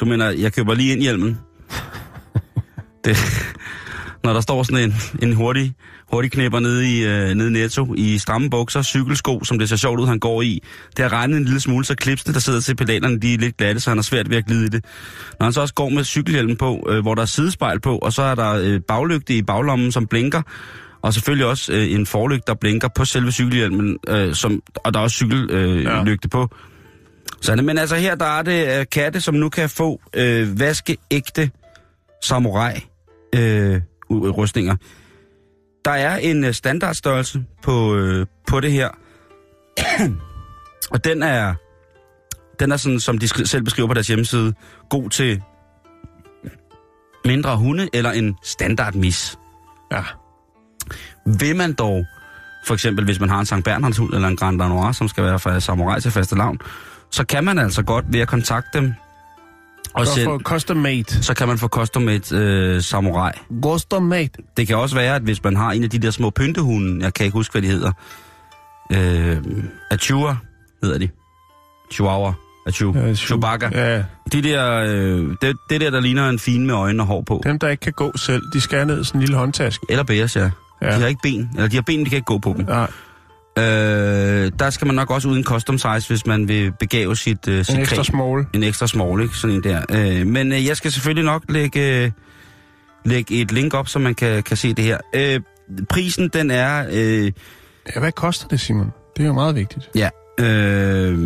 [0.00, 1.38] Du mener, jeg køber lige ind hjelmen.
[3.04, 3.16] Det,
[4.24, 5.74] når der står sådan en, en hurtig,
[6.12, 9.76] hurtig knæpper nede i, øh, nede i Netto i stramme bukser, cykelsko, som det ser
[9.76, 10.62] sjovt ud, han går i.
[10.96, 13.56] Det har regnet en lille smule, så klipsene, der sidder til pedalerne, de er lidt
[13.56, 14.84] glatte, så han har svært ved at glide i det.
[15.38, 18.12] Når han så også går med cykelhjelmen på, øh, hvor der er sidespejl på, og
[18.12, 20.42] så er der øh, baglygte i baglommen, som blinker,
[21.02, 25.00] og selvfølgelig også øh, en forlygte, der blinker på selve cykelhjelmen, øh, som, og der
[25.00, 26.16] er også cykellygte øh, Ja.
[26.30, 26.48] på.
[27.40, 31.50] Sådan, men altså her, der er det øh, katte, som nu kan få øh, vaskeægte
[32.22, 32.86] samurai
[33.34, 34.76] øh, rustninger.
[35.84, 38.88] der er en øh, standardstørrelse på, øh, på det her.
[40.92, 41.54] og den er,
[42.60, 44.54] den er sådan, som de selv beskriver på deres hjemmeside,
[44.90, 45.42] god til
[47.24, 49.38] mindre hunde eller en standard mis.
[49.92, 50.02] Ja.
[51.26, 52.06] Vil man dog,
[52.66, 55.24] for eksempel hvis man har en Sankt Bernhards hund eller en Grand Danois, som skal
[55.24, 56.58] være fra samurai til faste lavn,
[57.10, 58.94] så kan man altså godt ved at kontakte dem,
[59.94, 61.04] og selv, for custom made.
[61.22, 63.32] så kan man få custom made øh, samurai.
[63.62, 64.28] Custom made.
[64.56, 67.14] Det kan også være, at hvis man har en af de der små pyntehunde, jeg
[67.14, 67.92] kan ikke huske, hvad de hedder,
[68.92, 69.38] øh,
[69.90, 70.36] Achua
[70.82, 71.08] hedder de.
[71.92, 72.32] Chihuahua.
[72.66, 72.92] Achu.
[72.94, 73.70] Ja, Chewbacca.
[73.72, 77.22] Ja, De der, øh, det, det der, der ligner en fin med øjnene og hår
[77.26, 77.40] på.
[77.44, 79.86] dem, der ikke kan gå selv, de skal ned i sådan en lille håndtaske.
[79.88, 80.50] Eller bæres, ja.
[80.82, 80.86] Ja.
[80.96, 81.50] De har ikke ben.
[81.54, 82.66] Eller de har ben, men de kan ikke gå på dem.
[82.68, 82.86] Ja,
[83.58, 87.64] Øh, der skal man nok også uden custom size, hvis man vil begave sit, øh,
[87.64, 88.46] sit en ekstra small.
[88.54, 89.34] En ekstra small, ikke?
[89.34, 89.82] Sådan en der.
[89.90, 92.10] Øh, men øh, jeg skal selvfølgelig nok lægge, øh,
[93.04, 94.98] lægge et link op, så man kan, kan se det her.
[95.14, 95.40] Øh,
[95.88, 96.86] prisen, den er...
[96.92, 97.32] Øh,
[97.94, 98.92] Ja, hvad koster det, Simon?
[99.16, 99.90] Det er jo meget vigtigt.
[99.94, 100.08] ja,
[100.40, 101.18] øh,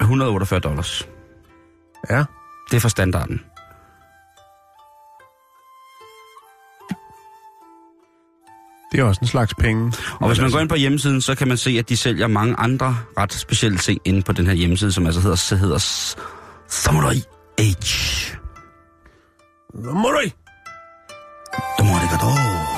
[0.00, 1.08] 148 dollars.
[2.10, 2.24] Ja.
[2.70, 3.40] Det er for standarden.
[8.92, 9.92] Det er også en slags penge.
[10.20, 12.26] Og hvis man altså- går ind på hjemmesiden, så kan man se, at de sælger
[12.26, 15.78] mange andre ret specielle ting inde på den her hjemmeside, som altså hedder, så hedder
[16.68, 17.22] Samurai
[17.58, 18.36] Age.
[19.84, 20.32] Samurai!
[21.78, 22.71] Domo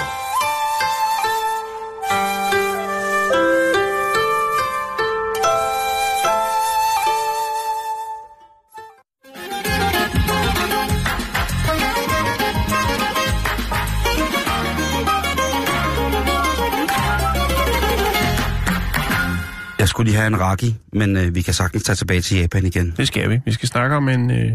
[19.95, 22.95] skulle lige have en raki, men øh, vi kan sagtens tage tilbage til Japan igen.
[22.97, 23.41] Det skal vi.
[23.45, 24.31] Vi skal snakke om en...
[24.31, 24.53] Øh...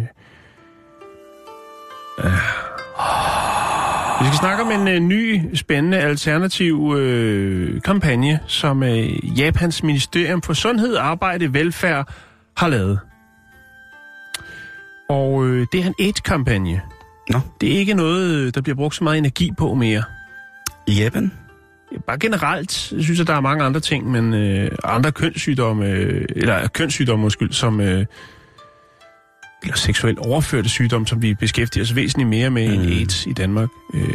[2.23, 2.32] Øh...
[4.21, 10.41] Vi skal snakke om en øh, ny, spændende, alternativ øh, kampagne, som øh, Japans Ministerium
[10.41, 12.13] for Sundhed, Arbejde, Velfærd
[12.58, 12.99] har lavet.
[15.10, 16.82] Og øh, det er en AIDS-kampagne.
[17.30, 17.39] Nå.
[17.62, 20.04] Det er ikke noget, der bliver brugt så meget energi på mere.
[20.88, 21.32] I Japan?
[22.08, 26.67] Bare generelt synes jeg, der er mange andre ting, men øh, andre kønssygdomme, øh, eller
[26.67, 27.82] kønssygdomme, undskyld, som...
[27.82, 28.06] Øh,
[29.63, 32.73] eller seksuelt overførte sygdomme, som vi beskæftiger os væsentligt mere med mm.
[32.73, 32.91] end.
[32.91, 33.69] AIDS i Danmark.
[33.93, 34.13] Øh,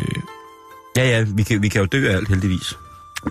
[0.96, 2.78] Ja, ja, vi kan, vi kan jo dø af alt, heldigvis.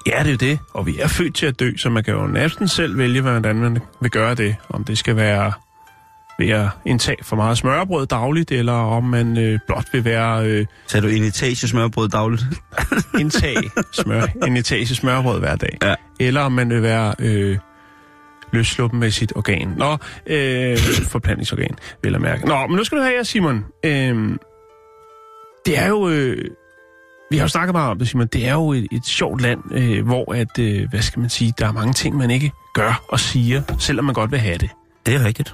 [0.07, 2.13] ja, det er jo det, og vi er født til at dø, så man kan
[2.13, 4.55] jo næsten selv vælge, hvordan man vil gøre det.
[4.69, 5.53] Om det skal være
[6.43, 10.65] ved at indtage for meget smørbrød dagligt, eller om man øh, blot vil være øh,
[10.87, 12.43] Tager du en etage smørbrød dagligt?
[13.19, 15.77] indtage smør, en etage smørbrød hver dag.
[15.83, 15.95] Ja.
[16.19, 17.57] Eller om man vil være øh,
[18.51, 19.73] løssluppen med sit organ.
[19.77, 20.77] Nå, øh,
[21.11, 22.47] forplantningsorgan, vil jeg mærke.
[22.47, 23.65] Nå, men nu skal du have her, Simon.
[23.85, 24.37] Øh,
[25.65, 26.09] det er jo...
[26.09, 26.45] Øh,
[27.31, 28.27] vi har jo snakket meget om det, Simon.
[28.27, 31.53] Det er jo et, et sjovt land, øh, hvor at, øh, hvad skal man sige,
[31.59, 34.69] der er mange ting, man ikke gør og siger, selvom man godt vil have det.
[35.05, 35.53] Det er rigtigt.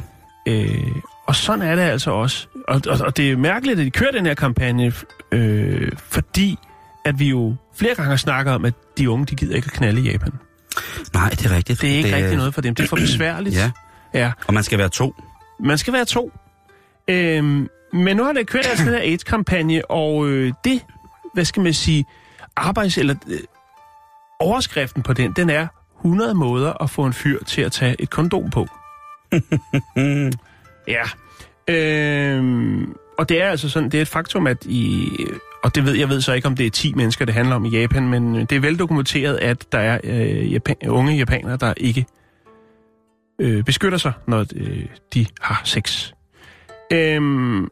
[0.50, 0.96] Øh,
[1.28, 2.48] og sådan er det altså også.
[2.68, 4.94] Og, og, og det er mærkeligt, at de kører den her kampagne,
[5.32, 6.58] øh, fordi
[7.06, 9.72] at vi jo flere gange har snakket om, at de unge, de gider ikke at
[9.72, 10.34] knalde i Japan.
[11.14, 11.82] Nej, det er rigtigt.
[11.82, 12.76] Det er ikke det, rigtig noget for dem.
[12.76, 13.56] Det er for besværligt.
[13.56, 13.72] Ja,
[14.14, 14.32] ja.
[14.48, 15.16] og man skal være to.
[15.60, 16.32] Man skal være to.
[17.08, 20.82] Øhm, men nu har det kørt altså den her AIDS-kampagne, og øh, det,
[21.34, 22.06] hvad skal man sige,
[22.56, 22.98] arbejds...
[22.98, 23.40] eller øh,
[24.40, 28.10] overskriften på den, den er 100 måder at få en fyr til at tage et
[28.10, 28.68] kondom på.
[30.96, 31.04] ja.
[31.68, 35.10] Øhm, og det er altså sådan, det er et faktum, at i...
[35.64, 37.66] Og det ved jeg ved så ikke, om det er 10 mennesker, det handler om
[37.66, 42.06] i Japan, men det er veldokumenteret, at der er øh, Japan, unge japanere, der ikke
[43.40, 46.12] øh, beskytter sig, når øh, de har sex.
[46.92, 47.64] Øhm,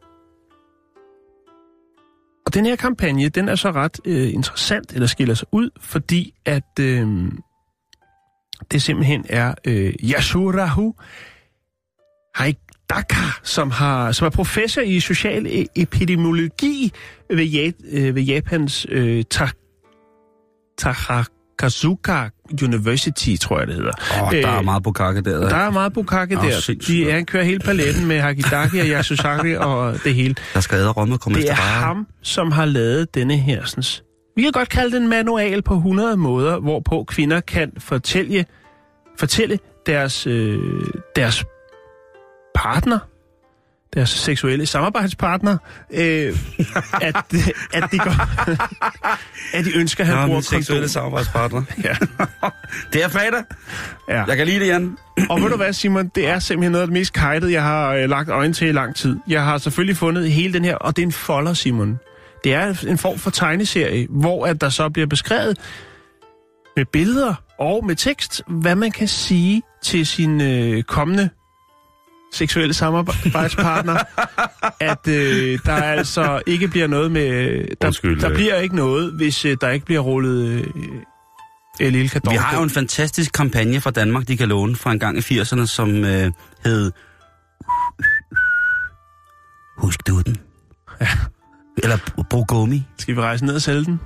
[2.46, 6.34] og den her kampagne, den er så ret øh, interessant, eller skiller sig ud, fordi
[6.44, 7.32] at øh,
[8.72, 10.94] det simpelthen er øh, Yasurahu
[12.38, 16.92] Haidaka, som, har, som er professor i social e- epidemiologi
[17.30, 19.50] ved, ja, øh, ved Japans øh, Ta-
[20.78, 22.28] Takakazuka
[22.62, 23.92] University, tror jeg det hedder.
[24.22, 25.48] Oh, der er meget bukake der.
[25.48, 26.50] Der er meget bukake Åh, der.
[26.60, 27.06] sindssygt.
[27.06, 30.34] De, han kører hele paletten med Hakidaki og Yasusaki og det hele.
[30.54, 31.80] Der skal æderrømme komme Det efter er bare.
[31.82, 33.64] ham, som har lavet denne her.
[33.64, 33.84] Sådan,
[34.36, 38.44] vi kan godt kalde det en manual på 100 måder, hvorpå kvinder kan fortælle,
[39.18, 40.58] fortælle deres, øh,
[41.16, 41.44] deres
[42.58, 42.98] partner,
[43.94, 45.56] deres seksuelle samarbejdspartner,
[45.90, 45.98] øh,
[47.08, 47.16] at,
[47.72, 48.14] at, de går,
[49.56, 50.88] at de ønsker, at han Nå, bruger seksuelle kondom.
[50.88, 51.62] samarbejdspartner.
[51.84, 51.94] Ja.
[52.92, 53.42] Det er fredag.
[54.08, 54.24] Ja.
[54.24, 54.96] Jeg kan lide det, Jan.
[55.30, 56.08] Og ved du hvad, Simon?
[56.14, 58.72] Det er simpelthen noget af det mest kajtede, jeg har øh, lagt øjne til i
[58.72, 59.16] lang tid.
[59.28, 61.98] Jeg har selvfølgelig fundet hele den her, og det er en folder, Simon.
[62.44, 65.58] Det er en form for tegneserie, hvor at der så bliver beskrevet
[66.76, 71.28] med billeder og med tekst, hvad man kan sige til sin øh, kommende
[72.32, 73.96] seksuelle samarbejdspartner,
[74.92, 77.64] at øh, der altså ikke bliver noget med...
[77.80, 78.34] Der, Undskyld, der øh.
[78.34, 80.66] bliver ikke noget, hvis øh, der ikke bliver rullet øh,
[81.80, 82.32] en lille kadon.
[82.32, 85.20] Vi har jo en fantastisk kampagne fra Danmark, de kan låne fra en gang i
[85.20, 86.32] 80'erne, som øh,
[86.64, 86.92] hed...
[89.78, 90.36] Husk du den?
[91.00, 91.08] Ja.
[91.82, 91.98] Eller
[92.30, 92.82] brug gummi.
[92.98, 94.00] Skal vi rejse ned og sælge den?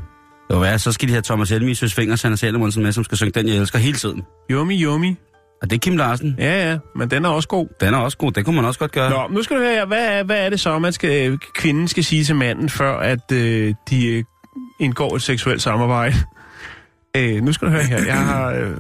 [0.51, 3.19] Jo, hvad, så skal de have Thomas Helmi, Søs Finger, Sanna Salomonsen med, som skal
[3.19, 4.23] synge den, jeg elsker hele tiden.
[4.51, 5.17] Yummy, yummy.
[5.63, 6.35] Og det er Kim Larsen.
[6.39, 7.67] Ja, ja, men den er også god.
[7.81, 9.11] Den er også god, det kunne man også godt gøre.
[9.11, 9.85] Nå, nu skal du høre, her.
[9.87, 12.97] hvad er, hvad er det så, man skal, øh, kvinden skal sige til manden, før
[12.99, 14.25] at øh, de øh,
[14.81, 16.15] indgår et seksuelt samarbejde?
[17.17, 18.05] Øh, nu skal du høre her.
[18.07, 18.71] Jeg har øh,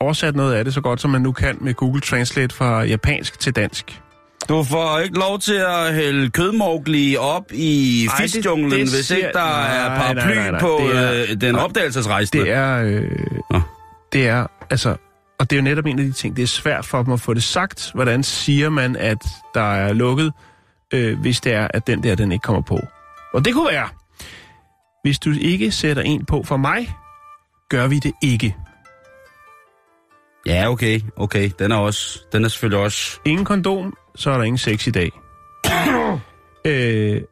[0.00, 3.38] oversat noget af det så godt, som man nu kan med Google Translate fra japansk
[3.40, 4.00] til dansk.
[4.48, 9.28] Du får ikke lov til at hælde kødmorgli op i det- fiskjunglen, det hvis ikke
[9.34, 10.60] der Nej, er nej, paraply nej, nej.
[10.60, 11.64] på Det er- øh, den nej.
[11.64, 12.44] opdagelsesrejsende.
[12.44, 13.10] Det er, øh,
[13.50, 13.60] Nå.
[14.12, 14.96] det er, altså,
[15.40, 17.20] og det er jo netop en af de ting, det er svært for dem at
[17.20, 17.90] få det sagt.
[17.94, 20.32] Hvordan siger man, at der er lukket,
[20.94, 22.78] øh, hvis det er, at den der, den ikke kommer på?
[23.34, 23.88] Og det kunne være,
[25.02, 26.94] hvis du ikke sætter en på for mig,
[27.68, 28.56] gør vi det ikke.
[30.46, 31.50] Ja, okay, okay.
[31.58, 33.20] Den er, også, den er selvfølgelig også...
[33.24, 35.10] Ingen kondom, så er der ingen sex i dag.
[36.64, 37.22] øh,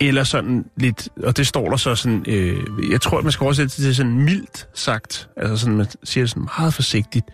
[0.00, 3.44] eller sådan lidt, og det står der så sådan, øh, jeg tror, at man skal
[3.44, 7.26] oversætte det til sådan mildt sagt, altså sådan, man siger det sådan meget forsigtigt,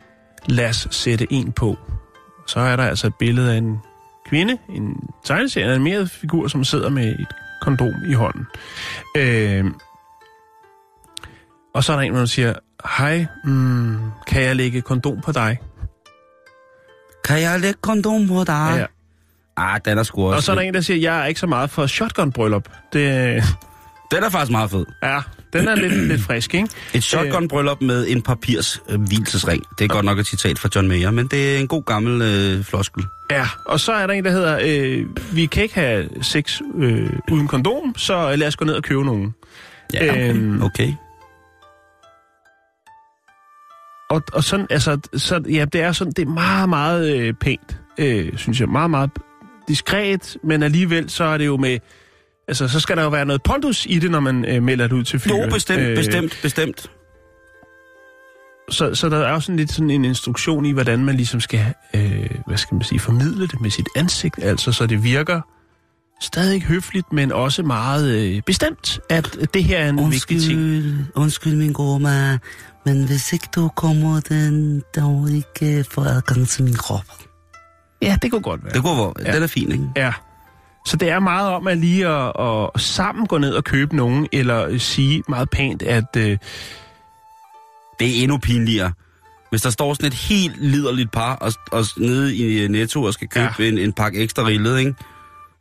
[0.46, 1.78] lad os sætte en på.
[2.46, 3.76] Så er der altså et billede af en
[4.26, 8.46] kvinde, en tegneserie, en animeret figur, som sidder med et kondom i hånden.
[9.16, 9.64] Øh,
[11.74, 12.54] og så er der en, der siger,
[12.98, 15.58] hej, mm, kan jeg lægge kondom på dig?
[17.24, 18.74] Kan jeg lægge kondom på dig?
[18.78, 18.86] Ja.
[19.56, 20.36] Ah, den er sgu også...
[20.36, 22.64] Og så er der en, der siger, jeg er ikke så meget for shotgun-bryllup.
[22.92, 23.42] Det,
[24.10, 24.84] Den er faktisk meget fed.
[25.02, 25.20] ja,
[25.52, 26.68] den er lidt, lidt frisk, ikke?
[26.94, 29.62] Et shotgun-bryllup med en papirs øh, hvilesesring.
[29.78, 32.22] Det er godt nok et citat fra John Mayer, men det er en god gammel
[32.22, 33.04] øh, floskel.
[33.30, 37.10] Ja, og så er der en, der hedder, øh, vi kan ikke have sex øh,
[37.30, 39.34] uden kondom, så lad os gå ned og købe nogen.
[39.94, 40.30] Ja, okay.
[40.34, 40.62] Øhm.
[40.62, 40.92] okay.
[44.10, 47.76] Og, og sådan, altså, så, ja, det er sådan, det er meget, meget øh, pænt,
[47.98, 48.68] øh, synes jeg.
[48.68, 49.10] Meget, meget
[49.68, 51.78] diskret, men alligevel så er det jo med,
[52.48, 54.96] altså, så skal der jo være noget pondus i det, når man øh, melder det
[54.96, 55.36] ud til fyre.
[55.36, 56.90] Jo, bestemt, øh, bestemt, bestemt.
[58.70, 61.74] Så, så der er jo sådan lidt sådan en instruktion i, hvordan man ligesom skal,
[61.94, 65.40] øh, hvad skal man sige, formidle det med sit ansigt, altså så det virker
[66.20, 70.60] stadig høfligt, men også meget øh, bestemt, at det her er en vigtig ting.
[70.60, 72.38] Undskyld, undskyld min gode
[72.84, 77.31] men hvis ikke du kommer den, dog ikke få adgang til min krop.
[78.02, 78.72] Ja, det kunne godt være.
[78.74, 79.32] Det kunne være, Ja.
[79.34, 79.84] den er fin, ikke?
[79.96, 80.12] Ja.
[80.86, 84.26] Så det er meget om at lige at, at sammen gå ned og købe nogen,
[84.32, 86.38] eller sige meget pænt, at øh,
[88.00, 88.92] Det er endnu pinligere.
[89.50, 93.28] Hvis der står sådan et helt liderligt par og, og nede i Netto og skal
[93.28, 93.64] købe ja.
[93.64, 94.94] en, en pakke ekstra rillet, ikke?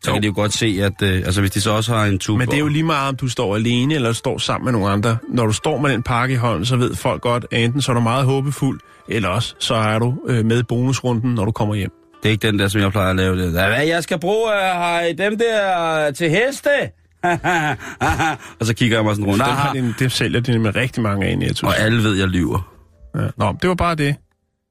[0.04, 0.14] Så Jo.
[0.14, 2.38] kan de jo godt se, at øh, altså, hvis de så også har en tube...
[2.38, 4.90] men det er jo lige meget, om du står alene eller står sammen med nogle
[4.90, 5.18] andre.
[5.30, 7.92] Når du står med den pakke i hånden, så ved folk godt, at enten så
[7.92, 11.52] er du meget håbefuld, eller også så er du øh, med i bonusrunden, når du
[11.52, 11.92] kommer hjem.
[12.24, 13.42] Det er ikke den der, som jeg plejer at lave.
[13.42, 13.52] Det.
[13.52, 16.70] Hvad, jeg skal bruge uh, har dem der til heste?
[18.60, 19.44] og så kigger jeg mig sådan rundt.
[19.46, 19.80] Dem, har Aha.
[19.80, 21.68] de, det sælger de med rigtig mange af i Netto.
[21.68, 22.74] Og alle ved, jeg lyver.
[23.16, 23.28] Ja.
[23.38, 24.16] Nå, det var bare det.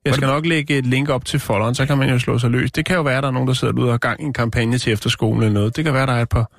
[0.05, 2.51] Jeg skal nok lægge et link op til folderen, så kan man jo slå sig
[2.51, 2.73] løs.
[2.73, 4.25] Det kan jo være, at der er nogen, der sidder derude og har gang i
[4.25, 5.77] en kampagne til efterskolen eller noget.
[5.77, 6.51] Det kan være, der er et par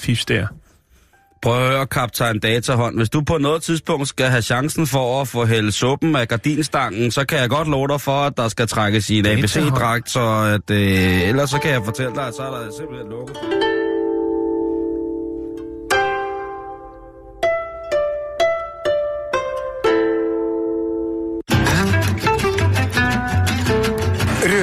[0.00, 0.46] fifs der.
[1.42, 2.96] Prøv at høre, kaptajn Datahånd.
[2.96, 7.10] Hvis du på noget tidspunkt skal have chancen for at få hældt suppen af gardinstangen,
[7.10, 9.26] så kan jeg godt love dig for, at der skal trækkes i en.
[9.26, 10.20] ABC-dragt, så
[10.54, 13.36] at, øh, ellers så kan jeg fortælle dig, at så er der simpelthen lukket.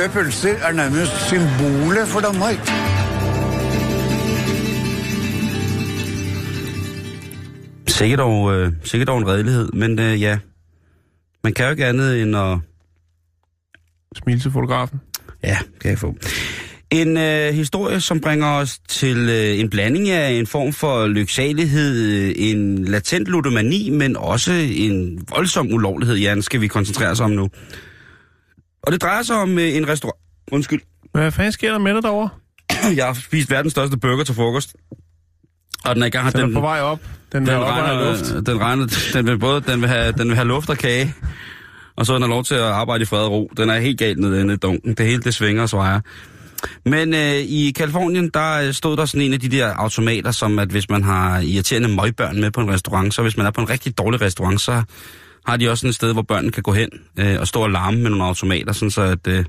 [0.06, 2.95] Røde pølser er nærmest symbolet for Danmark.
[7.88, 10.38] Sikkert dog, øh, sikkert dog en redelighed, men øh, ja,
[11.44, 12.58] man kan jo ikke andet end at...
[14.16, 15.00] Smil til fotografen.
[15.44, 16.16] Ja, kan jeg få.
[16.92, 22.12] En øh, historie, som bringer os til øh, en blanding af en form for lyksalighed,
[22.12, 27.32] øh, en latent ludomani, men også en voldsom ulovlighed, Jan, skal vi koncentrere os om
[27.32, 27.50] nu.
[28.84, 30.20] Og det drejer sig om øh, en restaurant...
[30.52, 30.82] Undskyld.
[31.12, 32.30] Hvad fanden sker der med dig derovre?
[32.96, 34.76] Jeg har spist verdens største burger til frokost.
[35.86, 36.34] Og den er i gang...
[36.34, 37.00] Den er på vej op.
[37.32, 38.46] Den, den, op regner, luft.
[38.48, 41.16] den, regner, den vil både den vil have, den vil have luft og kage,
[41.96, 43.52] og så er den lov til at arbejde i fred og ro.
[43.58, 44.94] Den er helt galt nede i dunken.
[44.94, 46.00] Det hele det svinger og svejer.
[46.86, 50.70] Men øh, i Kalifornien, der stod der sådan en af de der automater, som at
[50.70, 53.70] hvis man har irriterende møgbørn med på en restaurant, så hvis man er på en
[53.70, 54.84] rigtig dårlig restaurant, så
[55.48, 57.70] har de også sådan et sted, hvor børnene kan gå hen øh, og stå og
[57.70, 59.46] larme med nogle automater, sådan så at øh,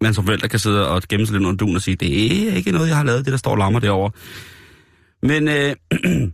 [0.00, 2.54] man som forældre kan sidde og gemme sig lidt under duen og sige, det er
[2.54, 4.10] ikke noget, jeg har lavet, det der står og larmer derovre.
[5.22, 5.76] Men øh,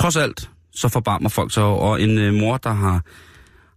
[0.00, 3.02] trods alt, så forbarmer folk sig og en øh, mor, der har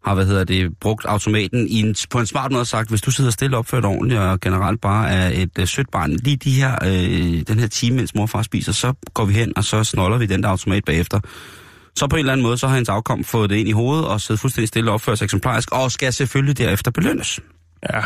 [0.03, 3.11] har hvad hedder det, brugt automaten i en, på en smart måde sagt, hvis du
[3.11, 6.75] sidder stille opført ordentligt og generelt bare er et øh, sødt barn, lige de her,
[6.85, 9.83] øh, den her time, mens mor og far spiser, så går vi hen, og så
[9.83, 11.19] snoller vi den der automat bagefter.
[11.95, 14.07] Så på en eller anden måde, så har hans afkom fået det ind i hovedet
[14.07, 17.39] og sidder fuldstændig stille og opfører sig eksemplarisk, og skal selvfølgelig derefter belønnes.
[17.93, 18.01] Ja.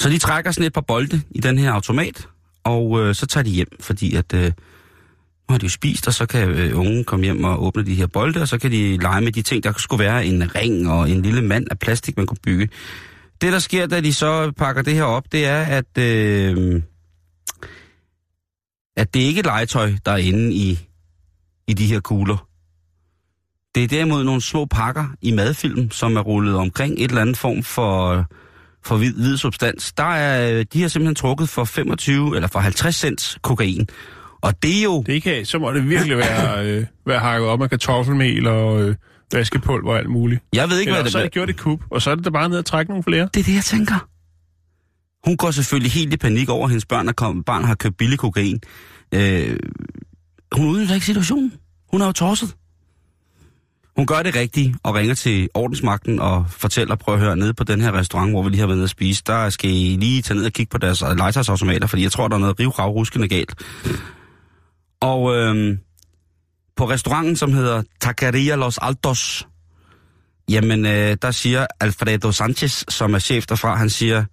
[0.00, 2.28] Så de trækker sådan et par bolde i den her automat,
[2.64, 6.14] og øh, så tager de hjem, fordi at øh, nu har de jo spist, og
[6.14, 8.96] så kan øh, ungen komme hjem og åbne de her bolde, og så kan de
[8.96, 12.16] lege med de ting, der skulle være en ring og en lille mand af plastik,
[12.16, 12.68] man kunne bygge.
[13.40, 16.82] Det, der sker, da de så pakker det her op, det er, at, øh,
[18.96, 20.78] at det ikke er legetøj, der er inde i,
[21.68, 22.46] i de her kugler.
[23.74, 27.36] Det er derimod nogle små pakker i madfilm, som er rullet omkring et eller andet
[27.36, 28.26] form for,
[28.84, 29.92] for hvid, hvid substans.
[29.92, 33.88] Der er, de har simpelthen trukket for 25 eller for 50 cents kokain.
[34.42, 35.02] Og det er jo...
[35.06, 38.94] Det kan, så må det virkelig være, øh, være hakket op med kartoffelmel og øh,
[39.32, 40.42] vaskepulver og alt muligt.
[40.52, 42.14] Jeg ved ikke, Eller hvad det så er det gjort et kub, og så er
[42.14, 43.28] det da bare ned og trække nogle flere.
[43.34, 44.08] Det er det, jeg tænker.
[45.24, 47.96] Hun går selvfølgelig helt i panik over, at hendes børn, er kom, barn har købt
[47.96, 48.60] billig kokain.
[49.14, 49.56] Øh,
[50.52, 51.52] hun udnytter ikke situationen.
[51.90, 52.54] Hun er jo tosset.
[54.00, 57.64] Hun gør det rigtigt og ringer til ordensmagten og fortæller, prøv at høre, nede på
[57.64, 60.22] den her restaurant, hvor vi lige har været nede at spise, der skal I lige
[60.22, 62.90] tage ned og kigge på deres øh, legetøjsautomater, fordi jeg tror, der er noget rivrav
[62.90, 63.54] ruskende galt.
[65.00, 65.78] Og øhm,
[66.76, 69.48] på restauranten, som hedder Taqueria Los Altos,
[70.48, 74.24] jamen øh, der siger Alfredo Sanchez, som er chef derfra, han siger,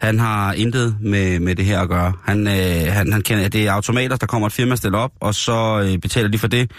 [0.00, 2.12] han har intet med, med det her at gøre.
[2.24, 5.34] Han, øh, han, han kender, det er automater, der kommer et firma stille op, og
[5.34, 6.70] så øh, betaler de for det.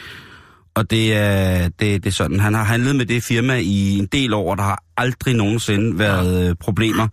[0.75, 4.05] Og det er, det, det er sådan, han har handlet med det firma i en
[4.05, 7.07] del år, og der har aldrig nogensinde været øh, problemer.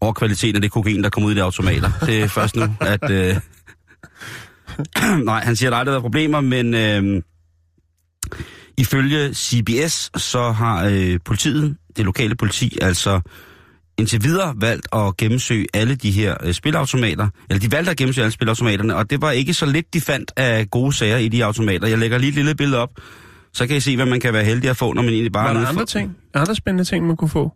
[0.00, 1.90] Over kvaliteten af det kokain, der kommer ud i de automater.
[2.06, 3.10] Det er først nu, at...
[3.10, 3.36] Øh,
[5.24, 7.22] nej, han siger, at der aldrig har været problemer, men øh,
[8.78, 13.20] ifølge CBS, så har øh, politiet, det lokale politi, altså
[13.98, 17.28] indtil videre valgt at gennemsøge alle de her øh, spilautomater.
[17.50, 20.32] Eller de valgte at gennemsøge alle spilautomaterne, og det var ikke så lidt, de fandt
[20.36, 21.88] af gode sager i de automater.
[21.88, 22.90] Jeg lægger lige et lille billede op,
[23.52, 25.44] så kan I se, hvad man kan være heldig at få, når man egentlig bare...
[25.44, 26.16] Var er der andre for- ting?
[26.34, 27.52] Andre spændende ting, man kunne få?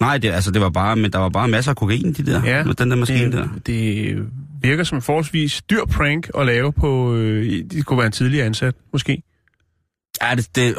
[0.00, 2.44] Nej, det, altså, det var bare, men der var bare masser af kokain, de der,
[2.44, 3.48] ja, med den der maskine der.
[3.66, 4.26] det, det
[4.62, 7.14] virker som en forholdsvis dyr prank at lave på...
[7.14, 9.22] Øh, det kunne være en tidligere ansat, måske.
[10.22, 10.74] Ja, det, det,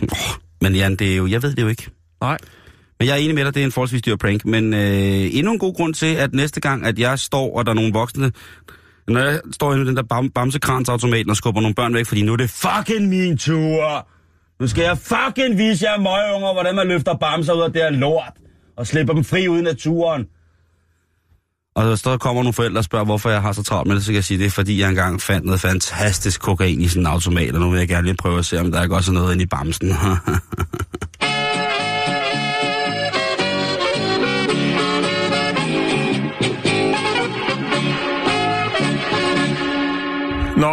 [0.62, 1.86] men Jan, det er jo, jeg ved det jo ikke.
[2.20, 2.38] Nej.
[2.98, 4.44] Men jeg er enig med dig, det er en forholdsvis dyr prank.
[4.44, 7.72] Men øh, endnu en god grund til, at næste gang, at jeg står, og der
[7.72, 8.32] er nogle voksne,
[9.08, 12.22] når jeg står inde i den der bam, bamsekransautomaten og skubber nogle børn væk, fordi
[12.22, 14.08] nu er det fucking min tur.
[14.60, 17.90] Nu skal jeg fucking vise jer møgeunger, hvordan man løfter bamser ud af det her
[17.90, 18.32] lort,
[18.76, 20.26] og slipper dem fri ud i naturen.
[21.76, 24.08] Og så kommer nogle forældre og spørger, hvorfor jeg har så travlt med det, så
[24.08, 27.06] kan jeg sige, det er fordi, jeg engang fandt noget fantastisk kokain i sådan en
[27.06, 29.14] automat, og nu vil jeg gerne lige prøve at se, om der ikke også er
[29.14, 29.88] noget inde i bamsen.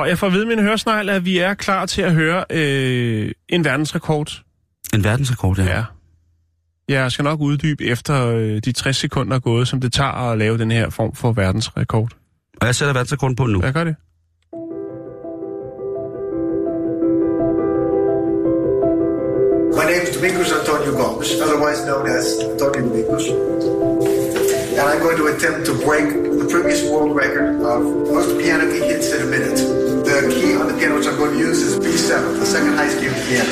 [0.05, 3.65] Jeg får at vide, mine høresnegl, at vi er klar til at høre øh, en
[3.65, 4.41] verdensrekord.
[4.93, 5.63] en verdensrekord, ja.
[5.75, 5.83] Ja.
[6.89, 10.37] Jeg skal nok uddybe efter øh, de 60 sekunder er gået, som det tager at
[10.37, 12.11] lave den her form for verdensrekord.
[12.61, 13.59] Og jeg sætter verdensrekorden på nu.
[13.59, 13.95] Hvad gør det?
[19.79, 23.25] My name is Domingos Antonio Gomes, otherwise known as Antonio Domingos.
[24.79, 26.07] And I'm going to attempt to break
[26.41, 27.79] the previous world record of
[28.15, 29.84] most piano key hits in a minute.
[30.15, 32.99] The key on the piano which I'm going to use is B7, the second highest
[32.99, 33.51] key on the piano.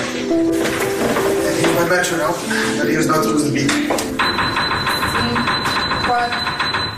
[1.44, 2.40] And here's my metronome,
[2.80, 3.70] and here's not lose the beat.
[3.70, 3.92] 4,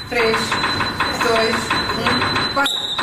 [0.07, 1.33] 3, 2,
[2.53, 2.94] 1, 4.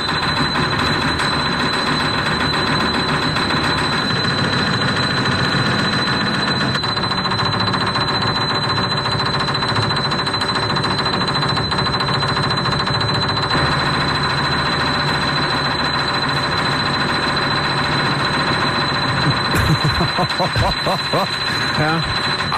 [21.78, 21.94] Ja.
[21.96, 22.02] Ah,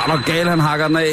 [0.06, 1.06] hvor gal han hakker den af.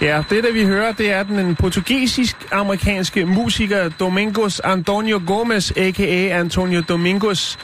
[0.00, 6.38] Ja, det der vi hører, det er den portugisisk-amerikanske musiker Domingos Antonio Gomes, a.k.a.
[6.40, 7.58] Antonio Domingos,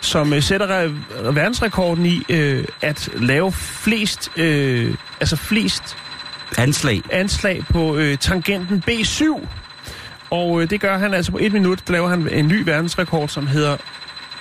[0.00, 0.92] som øh, sætter re-
[1.34, 5.96] verdensrekorden i øh, at lave flest, øh, altså flest
[6.58, 7.02] Anslag.
[7.12, 9.24] anslag på øh, tangenten B7.
[10.30, 13.28] Og øh, det gør han altså på et minut, der laver han en ny verdensrekord,
[13.28, 13.76] som hedder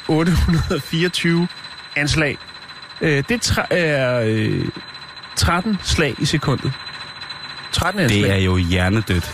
[0.07, 1.47] 824
[1.95, 2.37] anslag.
[3.01, 4.65] Øh, det er øh,
[5.35, 6.71] 13 slag i sekundet.
[7.71, 8.21] 13 anslag.
[8.23, 9.31] Det er jo hjernedødt.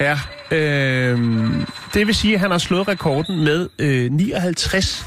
[0.00, 0.18] Ja,
[0.50, 1.18] øh,
[1.94, 5.06] det vil sige, at han har slået rekorden med øh, 59.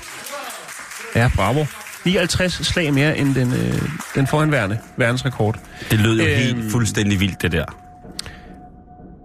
[1.15, 1.65] Ja, bravo.
[2.05, 3.81] 59 slag mere end den, øh,
[4.15, 5.59] den foranværende verdensrekord.
[5.91, 6.35] Det lød jo Øhm.
[6.37, 7.65] helt fuldstændig vildt, det der.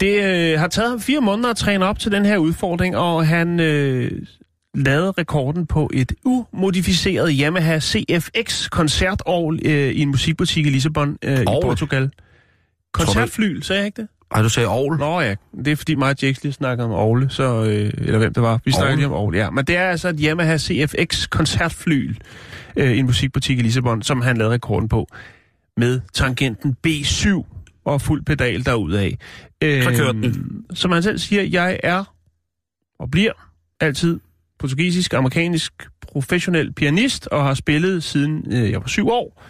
[0.01, 3.27] Det øh, har taget ham fire måneder at træne op til den her udfordring, og
[3.27, 4.11] han øh,
[4.75, 11.41] lavede rekorden på et umodificeret Yamaha CFX koncertovl øh, i en musikbutik i Lissabon øh,
[11.41, 11.45] i?
[11.63, 12.11] Portugal.
[12.93, 14.09] Koncertflyl, sagde jeg ikke det?
[14.33, 14.99] Har du sagde Aarhus?
[14.99, 18.19] Nå ja, det er fordi mig og Jakes lige snakker om Aarhus, så, øh, eller
[18.19, 18.61] hvem det var.
[18.65, 18.99] Vi snakker Orgel?
[18.99, 19.51] lige om Aarhus, ja.
[19.51, 22.15] Men det er altså et Yamaha CFX koncertflyl
[22.77, 25.07] øh, i en musikbutik i Lissabon, som han lavede rekorden på
[25.77, 27.29] med tangenten B7
[27.85, 29.11] og fuld pedal derudad.
[29.63, 30.65] Øh, Så kørte den.
[30.75, 32.05] Som han selv siger, jeg er
[32.99, 33.33] og bliver
[33.81, 34.21] altid
[34.63, 35.73] portugisisk, amerikansk
[36.13, 39.43] professionel pianist og har spillet siden øh, jeg var syv år.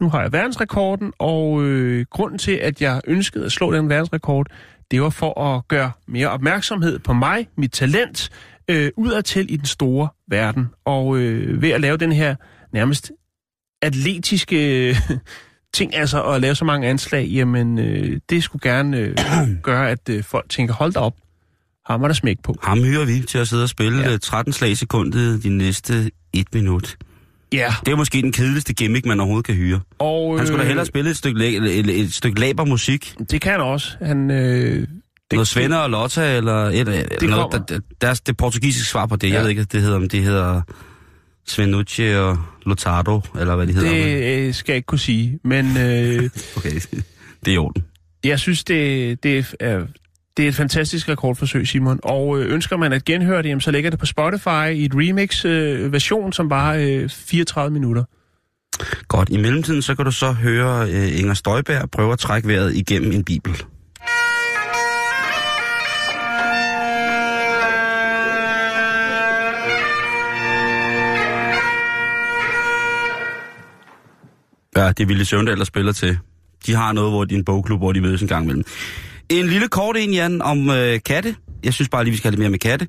[0.00, 4.46] Nu har jeg verdensrekorden, og øh, grunden til, at jeg ønskede at slå den verdensrekord,
[4.90, 8.30] det var for at gøre mere opmærksomhed på mig, mit talent,
[8.68, 10.66] øh, udadtil i den store verden.
[10.84, 12.34] Og øh, ved at lave den her
[12.72, 13.12] nærmest
[13.82, 14.96] atletiske øh,
[15.78, 19.16] ting, altså at lave så mange anslag, jamen øh, det skulle gerne øh,
[19.62, 21.14] gøre, at øh, folk tænker, hold da op,
[21.90, 22.56] hammer der smæk på.
[22.62, 24.10] Ham hyrer vi til at sidde og spille Ja.
[24.10, 24.16] ja.
[24.16, 26.96] 13 slag i sekundet de næste et minut.
[27.52, 29.80] Ja, Det er måske den kedeligste gimmick, man overhovedet kan hyre.
[29.98, 30.38] og...
[30.38, 33.14] Han skulle da øh, hellere spille et stykke, et, et stykke labermusik.
[33.30, 33.88] Det kan han også.
[34.02, 34.36] Han, øh,
[34.80, 34.88] Det,
[35.32, 39.16] noget Svender og Lotta, eller et, eller noget, der, der, deres, det portugisiske svar på
[39.16, 39.28] det.
[39.28, 39.34] Ja.
[39.34, 40.62] Jeg ved ikke, det hedder, om det hedder
[41.46, 43.90] Svenucci og Lotardo, eller hvad de hedder.
[43.90, 46.70] Det øh, skal jeg ikke kunne sige, men øh, Okay,
[47.44, 47.84] det er i orden.
[48.24, 49.86] jeg synes, det, det, er,
[50.36, 52.00] det er et fantastisk rekordforsøg, Simon.
[52.02, 54.92] Og øh, ønsker man at genhøre det, jamen, så ligger det på Spotify i et
[54.94, 58.04] remix-version, øh, som var øh, 34 minutter.
[59.08, 62.74] Godt, i mellemtiden så kan du så høre øh, Inger Støjberg prøve at trække vejret
[62.74, 63.52] igennem en bibel.
[74.76, 76.18] Ja, det er Ville Søvndal, der spiller til.
[76.66, 78.64] De har noget, hvor de er en bogklub, hvor de mødes en gang imellem.
[79.30, 81.36] En lille kort en, Jan, om øh, katte.
[81.64, 82.88] Jeg synes bare lige, vi skal have lidt mere med katte.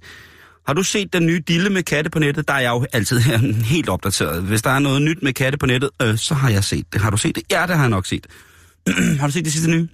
[0.68, 2.48] Har du set den nye dille med katte på nettet?
[2.48, 3.20] Der er jeg jo altid
[3.74, 4.44] helt opdateret.
[4.44, 7.02] Hvis der er noget nyt med katte på nettet, øh, så har jeg set det.
[7.02, 7.44] Har du set det?
[7.52, 8.28] Ja, det har jeg nok set.
[9.20, 9.88] har du set det sidste nye?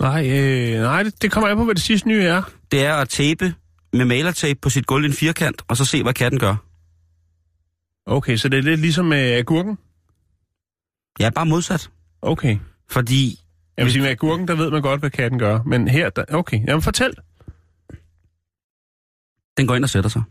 [0.00, 2.42] Nej, øh, nej det, det kommer an på, hvad det sidste nye er.
[2.70, 3.54] Det er at tape
[3.92, 6.56] med malertape på sit gulv i en firkant, og så se, hvad katten gør.
[8.06, 9.78] Okay, så det er lidt ligesom med agurken?
[11.20, 11.90] Ja, bare modsat.
[12.22, 12.58] Okay.
[12.90, 13.40] Fordi
[13.76, 15.62] Jeg vil sige, med agurken, der ved man godt, hvad katten gør.
[15.62, 16.60] Men her, der, okay.
[16.68, 17.14] Jamen, fortæl.
[19.56, 20.22] den går ind og sætter sig.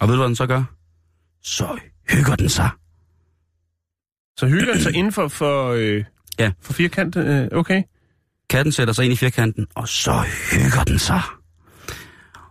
[0.00, 0.64] Og ved du, hvad den så gør?
[1.42, 1.78] Så
[2.10, 2.70] hygger den sig.
[4.38, 6.04] Så hygger den sig inden for, for, øh,
[6.38, 6.52] Ja.
[6.60, 7.16] for firkant.
[7.16, 7.82] Øh, okay.
[8.50, 11.20] Katten sætter sig ind i firkanten, og så hygger den sig.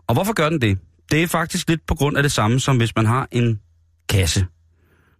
[0.07, 0.77] Og hvorfor gør den det?
[1.11, 3.59] Det er faktisk lidt på grund af det samme, som hvis man har en
[4.09, 4.45] kasse.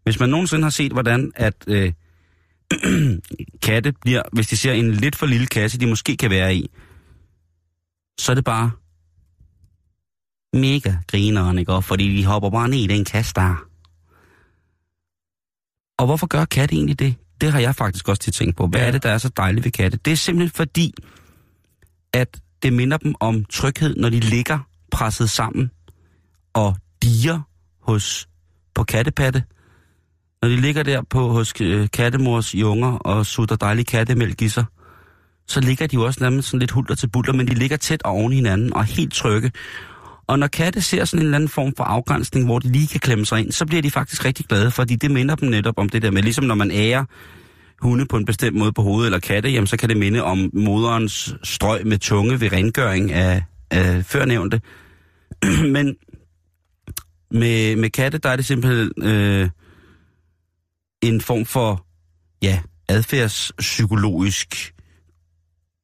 [0.03, 1.93] Hvis man nogensinde har set, hvordan at øh,
[3.68, 6.70] katte bliver, hvis de ser en lidt for lille kasse, de måske kan være i,
[8.20, 8.72] så er det bare
[10.53, 11.82] mega grineren, ikke?
[11.82, 13.66] Fordi de hopper bare ned i den kasse der.
[15.99, 17.16] Og hvorfor gør katte egentlig det?
[17.41, 18.68] Det har jeg faktisk også til tænkt på.
[18.68, 18.88] Hvad Ja.
[18.88, 19.99] er det, der er så dejligt ved katte?
[20.05, 20.93] Det er simpelthen fordi,
[22.13, 24.59] at det minder dem om tryghed, når de ligger
[24.91, 25.72] presset sammen
[26.53, 27.41] og diger
[27.82, 28.30] hos,
[28.76, 29.43] på kattepatte.
[30.45, 34.65] Når de ligger der på hos øh, kattemors junger og sutter dejlig kattemælk i sig,
[35.47, 38.03] så ligger de jo også nærmest sådan lidt hulter til butler, men de ligger tæt
[38.03, 39.51] oven i hinanden og helt trygge.
[40.27, 42.99] Og når katte ser sådan en eller anden form for afgrænsning, hvor de lige kan
[42.99, 45.89] klemme sig ind, så bliver de faktisk rigtig glade, fordi det minder dem netop om
[45.89, 47.05] det der med, ligesom når man ærer
[47.81, 50.49] hunde på en bestemt måde på hovedet eller katte, jamen så kan det minde om
[50.53, 54.61] moderens strøg med tunge ved rengøring af, af førnævnte.
[55.75, 55.95] Men
[57.31, 59.49] med, med katte, der er det simpelthen øh,
[61.07, 61.85] en form for
[62.41, 64.73] ja, adfærdspsykologisk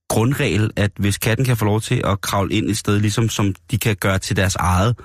[0.10, 3.56] grundregel, at hvis katten kan få lov til at kravle ind et sted, ligesom som
[3.72, 4.96] de kan gøre til deres eget,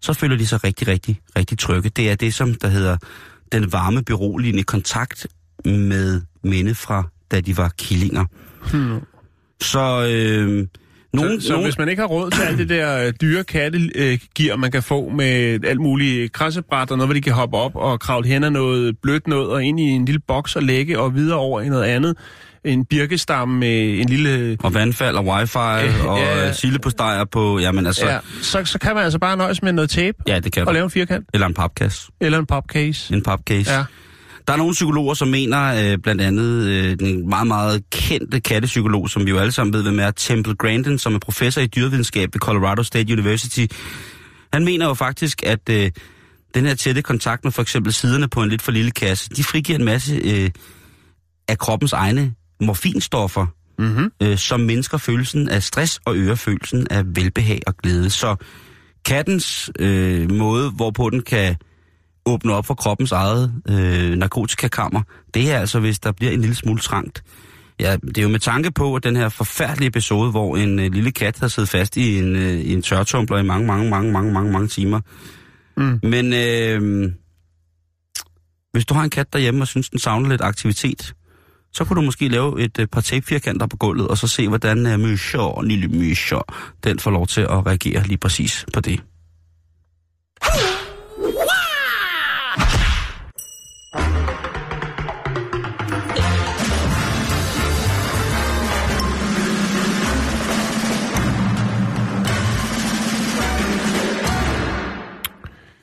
[0.00, 1.88] så føler de sig rigtig, rigtig, rigtig trygge.
[1.88, 2.96] Det er det, som der hedder
[3.52, 5.26] den varme, beroligende kontakt
[5.64, 8.24] med minde fra, da de var killinger.
[8.72, 9.00] Hmm.
[9.62, 10.66] Så øh,
[11.12, 13.44] Nogen, så, så nogen, hvis man ikke har råd til alt det der øh, dyre
[13.44, 17.76] kattegear, man kan få med alt muligt krassebræt og noget, hvor de kan hoppe op
[17.76, 20.98] og kravle hen af noget blødt noget og ind i en lille boks og lægge
[20.98, 22.16] og videre over i noget andet.
[22.64, 24.56] En birkestamme med en lille...
[24.62, 26.44] og vandfald og wifi Øh, og ja.
[26.44, 26.52] ja.
[26.52, 27.58] sildepostejer på...
[27.58, 28.06] Jamen altså...
[28.06, 30.66] Ja, så, så kan man altså bare nøjes med noget tape ja, det kan og
[30.66, 30.72] du.
[30.72, 31.28] lave en firkant.
[31.34, 32.08] Eller en papkasse.
[32.20, 33.14] Eller en popcase.
[33.14, 33.72] En papcase.
[33.72, 33.84] Ja.
[34.50, 39.10] Der er nogle psykologer, som mener, øh, blandt andet øh, den meget, meget kendte kattepsykolog,
[39.10, 42.34] som vi jo alle sammen ved, hvem er, Temple Grandin, som er professor i dyrevidenskab
[42.34, 43.66] ved Colorado State University.
[44.52, 45.90] Han mener jo faktisk, at øh,
[46.54, 49.44] den her tætte kontakt med for eksempel siderne på en lidt for lille kasse, de
[49.44, 50.50] frigiver en masse øh,
[51.48, 53.46] af kroppens egne morfinstoffer,
[53.78, 54.12] Mm-hmm.
[54.22, 58.10] øh, som mindsker følelsen af stress og øger følelsen af velbehag og glæde.
[58.10, 58.36] Så
[59.04, 61.56] kattens øh, måde, hvorpå den kan
[62.26, 65.02] åbne op for kroppens eget øh, narkotikakammer,
[65.34, 67.22] det er altså, hvis der bliver en lille smule trangt.
[67.80, 70.92] Ja, det er jo med tanke på, at den her forfærdelige episode, hvor en øh,
[70.92, 74.12] lille kat har siddet fast i en, øh, i en tørtumbler i mange, mange, mange,
[74.12, 75.00] mange, mange, mange timer.
[75.76, 76.00] Mm.
[76.02, 77.12] Men øh,
[78.72, 81.14] hvis du har en kat derhjemme og synes, den savner lidt aktivitet,
[81.72, 84.86] så kunne du måske lave et øh, par tapefirkanter på gulvet, og så se, hvordan
[84.86, 86.54] øh, Mysjør, lille Mysjør,
[86.84, 89.00] den får lov til at reagere lige præcis på det.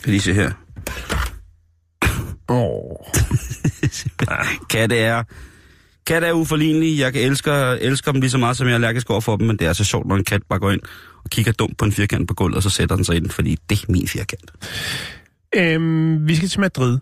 [0.08, 0.52] Kan lige se her.
[2.48, 2.96] Oh.
[4.70, 5.24] Katte er,
[6.06, 7.00] katte er uforlignelige.
[7.00, 7.52] Jeg kan elske,
[7.82, 9.74] elsker dem lige så meget, som jeg er allergisk over for dem, men det er
[9.74, 10.82] så sjovt, når en kat bare går ind
[11.24, 13.30] og kigger dumt på en firkant på gulvet, og så sætter den sig i den,
[13.30, 14.52] fordi det er min firkant.
[15.56, 16.98] Øhm, vi skal til Madrid.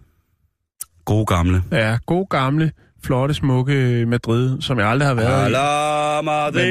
[1.06, 1.64] Gode gamle.
[1.72, 2.72] Ja, god gamle,
[3.03, 5.53] flotte, smukke Madrid, som jeg aldrig har været i.
[6.26, 6.62] Madrid,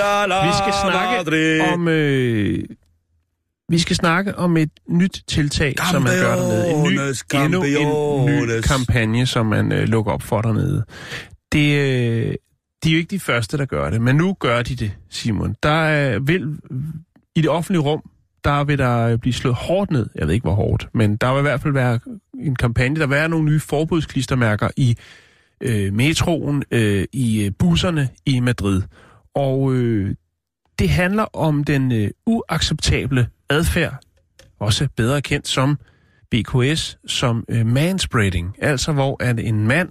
[0.00, 1.60] ala Vi skal snakke Madrid.
[1.60, 1.88] om...
[1.88, 2.64] Øh,
[3.70, 6.70] vi skal snakke om et nyt tiltag, som man gør dernede.
[6.70, 6.98] En ny,
[7.36, 10.84] endnu en ny kampagne, som man øh, lukker op for dernede.
[11.52, 12.34] Det, øh,
[12.84, 15.54] de er jo ikke de første, der gør det, men nu gør de det, Simon.
[15.62, 16.56] Der er, vil,
[17.34, 18.02] I det offentlige rum,
[18.44, 20.06] der vil der blive slået hårdt ned.
[20.14, 22.00] Jeg ved ikke, hvor hårdt, men der vil i hvert fald være
[22.40, 23.00] en kampagne.
[23.00, 24.96] Der vil være nogle nye forbudsklistermærker i
[25.60, 28.82] øh, metroen, øh, i øh, busserne i Madrid.
[29.34, 30.14] Og øh,
[30.80, 33.94] det handler om den øh, uacceptable adfærd,
[34.60, 35.78] også bedre kendt som
[36.30, 38.56] BKS, som øh, manspreading.
[38.58, 39.88] Altså hvor at en mand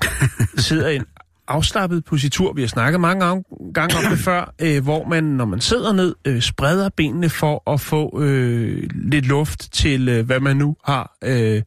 [0.68, 1.06] sidder i en
[1.48, 5.60] afslappet positur, vi har snakket mange gange om det før, øh, hvor man, når man
[5.60, 10.56] sidder ned, øh, spreder benene for at få øh, lidt luft til, øh, hvad man
[10.56, 11.62] nu har øh,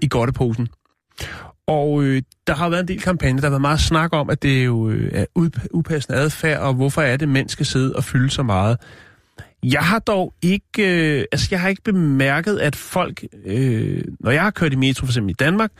[0.00, 0.68] i godteposen.
[1.70, 4.42] Og øh, der har været en del kampagne, der har været meget snak om, at
[4.42, 5.26] det jo øh, er
[5.70, 8.78] upassende adfærd, og hvorfor er det, mænd skal sidde og fylde så meget.
[9.62, 14.42] Jeg har dog ikke, øh, altså jeg har ikke bemærket, at folk, øh, når jeg
[14.42, 15.70] har kørt i metro for eksempel i Danmark,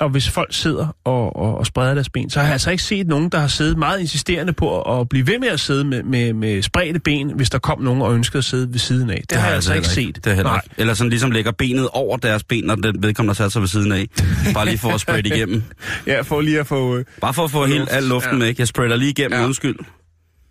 [0.00, 2.82] og hvis folk sidder og, og, og spreder deres ben, så har jeg altså ikke
[2.82, 5.84] set nogen, der har siddet meget insisterende på at, at blive ved med at sidde
[5.84, 9.10] med, med, med spredte ben, hvis der kom nogen og ønskede at sidde ved siden
[9.10, 9.16] af.
[9.20, 10.16] Det, det har jeg altså ikke set.
[10.16, 10.60] Det er heller Nej.
[10.64, 10.74] ikke.
[10.80, 13.92] Eller sådan ligesom lægger benet over deres ben, når den vedkommende sat sig ved siden
[13.92, 14.06] af.
[14.54, 15.62] Bare lige for at spread igennem.
[16.06, 16.96] Ja, for lige at få...
[16.96, 18.44] Øh, Bare for at få helt al luften Ja.
[18.44, 18.58] væk.
[18.58, 19.44] Jeg spreader lige igennem, ja.
[19.44, 19.76] undskyld.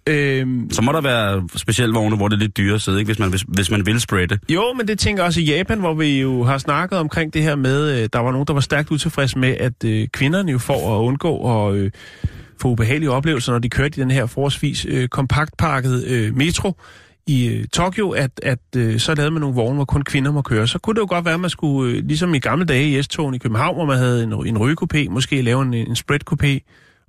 [0.08, 3.10] Øh, Så må der være specielle vogne, hvor det er lidt dyrere at sidde, ikke?
[3.10, 4.40] Hvis, man, hvis, hvis man vil spreade.
[4.50, 7.44] Jo, men det tænker jeg også i Japan, hvor vi jo har snakket omkring det
[7.44, 10.58] her med, øh, der var nogen, der var stærkt utilfredse med, at øh, kvinderne jo
[10.58, 11.92] får at undgå at øh,
[12.62, 16.74] få ubehagelige oplevelser, når de kørte i den her forholdsvis øh, kompaktpakket øh, metro
[17.28, 20.42] i øh, Tokyo, at, at øh, så lavede man nogle vogne, hvor kun kvinder må
[20.42, 20.68] køre.
[20.68, 23.04] Så kunne det jo godt være, at man skulle, øh, ligesom i gamle dage i
[23.04, 26.60] S-togen i København, hvor man havde en, en rygekopé, måske lave en, en spread-kopé,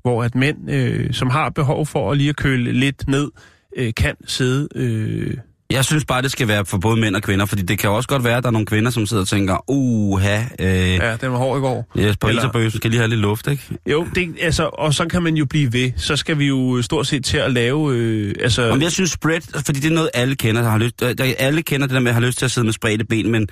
[0.02, 3.30] hvor at mænd, øh, som har behov for at lige at køle lidt ned,
[3.76, 5.36] øh, kan sidde øh,
[5.70, 8.08] jeg synes bare, det skal være for både mænd og kvinder, fordi det kan også
[8.08, 11.16] godt være, at der er nogle kvinder, som sidder og tænker, uha, øh, ja.
[11.16, 11.86] Den var hård i går.
[11.98, 12.70] yes, på Eller- Eller...
[12.70, 13.62] skal lige have lidt luft, ikke?
[13.86, 15.90] Jo, det, altså, og så kan man jo blive ved.
[15.96, 17.94] Så skal vi jo stort set til at lave...
[17.94, 21.00] Øh, altså, Om jeg synes spread, fordi det er noget, alle kender, der har lyst,
[21.00, 23.30] der, alle kender det der med at have lyst til at sidde med spredte ben,
[23.30, 23.48] men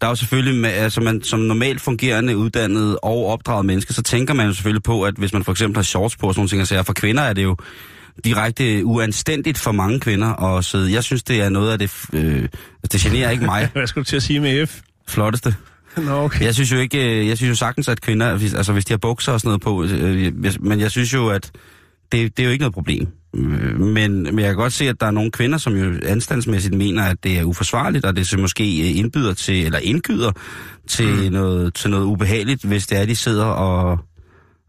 [0.00, 4.02] der er jo selvfølgelig, med, altså man, som normalt fungerende, uddannet og opdraget menneske, så
[4.02, 6.40] tænker man jo selvfølgelig på, at hvis man for eksempel har shorts på og sådan
[6.40, 7.56] nogle ting, så er for kvinder er det jo
[8.24, 10.92] direkte uanstændigt for mange kvinder at sidde.
[10.92, 12.48] Jeg synes, det er noget af det, øh,
[12.92, 14.80] det generer ikke mig Hvad skulle du til at sige med F?
[15.08, 15.54] flotteste.
[15.96, 16.44] Nå, okay.
[16.44, 18.98] Jeg synes jo ikke, øh, jeg synes jo sagtens, at kvinder, altså hvis de har
[18.98, 21.50] bukser og sådan noget på, øh, hvis- men jeg synes jo, at
[22.12, 23.06] det, det er jo ikke noget problem.
[23.36, 26.74] Øh, Men, men jeg kan godt se, at der er nogle kvinder, som jo anstandsmæssigt
[26.74, 30.32] mener, at det er uforsvarligt, og det så måske øh, indbyder til, eller indgyder
[30.88, 31.32] til, mm.
[31.32, 33.98] noget, til noget ubehageligt, hvis det er, de sidder og,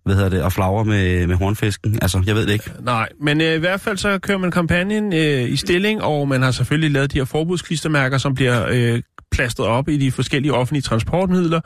[0.05, 1.99] hvad hedder det, og flagre med, med hornfisken.
[2.01, 2.71] Altså, jeg ved det ikke.
[2.79, 6.27] Øh, nej, men øh, i hvert fald så kører man kampagnen øh, i stilling, og
[6.27, 9.01] man har selvfølgelig lavet de her forbudsklistermærker, som bliver øh,
[9.31, 11.61] plastret op i de forskellige offentlige transportmidler.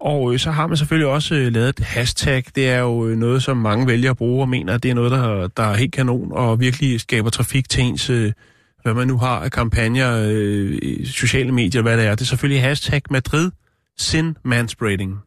[0.00, 2.44] Og øh, så har man selvfølgelig også øh, lavet et hashtag.
[2.54, 4.94] Det er jo øh, noget, som mange vælger at bruge og mener, at det er
[4.94, 8.32] noget, der, der er helt kanon og virkelig skaber trafik til ens, øh,
[8.82, 12.10] hvad man nu har af kampagner, øh, sociale medier, hvad det er.
[12.10, 13.50] Det er selvfølgelig hashtag Madrid
[13.98, 15.18] Sin Manspreading.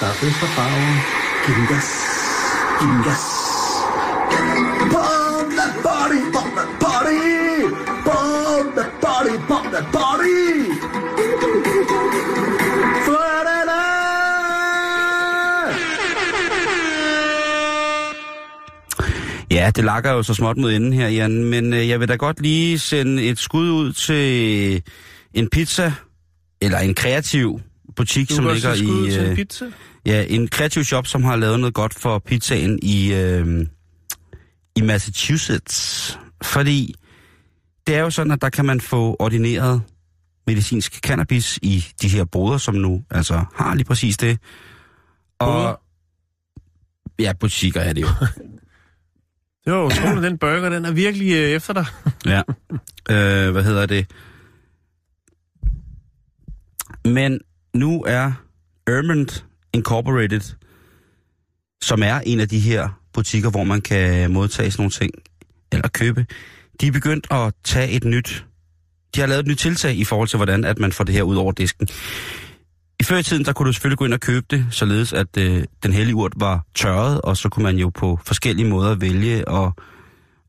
[0.00, 0.96] Stop for farven.
[1.46, 1.88] Giv den gas.
[2.78, 3.24] Giv den gas.
[4.94, 7.20] Bomb that body, bomb that body.
[8.06, 10.40] Bomb that body, bomb that body.
[13.06, 13.80] Florida!
[19.50, 22.16] Ja, det lakker jo så småt mod enden her, Jan, men øh, jeg vil da
[22.16, 24.82] godt lige sende et skud ud til
[25.34, 25.92] en pizza,
[26.60, 27.60] eller en kreativ
[27.96, 28.76] butik, Du som ligger i...
[29.10, 29.64] til en øh, pizza.
[30.06, 33.66] Ja, en kreativ shop, som har lavet noget godt for pizzaen i, øh,
[34.76, 36.18] i Massachusetts.
[36.42, 36.94] Fordi
[37.86, 39.82] det er jo sådan, at der kan man få ordineret
[40.46, 44.38] medicinsk cannabis i de her boder, som nu altså har lige præcis det.
[45.38, 45.52] Boder?
[45.52, 45.80] Og
[47.18, 48.08] ja, butikker er det jo.
[49.64, 51.86] Det var utroligt, den burger, den er virkelig øh, efter dig.
[52.26, 52.42] Ja.
[53.10, 54.10] Øh, hvad hedder det?
[57.04, 57.40] Men
[57.74, 58.32] nu er
[58.86, 59.44] Ermond
[59.74, 60.56] Incorporated,
[61.82, 65.10] som er en af de her butikker, hvor man kan modtage sådan nogle ting,
[65.72, 66.26] eller købe,
[66.80, 68.44] de er begyndt at tage et nyt,
[69.14, 71.22] de har lavet et nyt tiltag i forhold til, hvordan at man får det her
[71.22, 71.88] ud over disken.
[73.00, 75.36] I før i tiden, der kunne du selvfølgelig gå ind og købe det, således at
[75.38, 79.48] øh, den hellige urt var tørret, og så kunne man jo på forskellige måder vælge
[79.50, 79.72] at,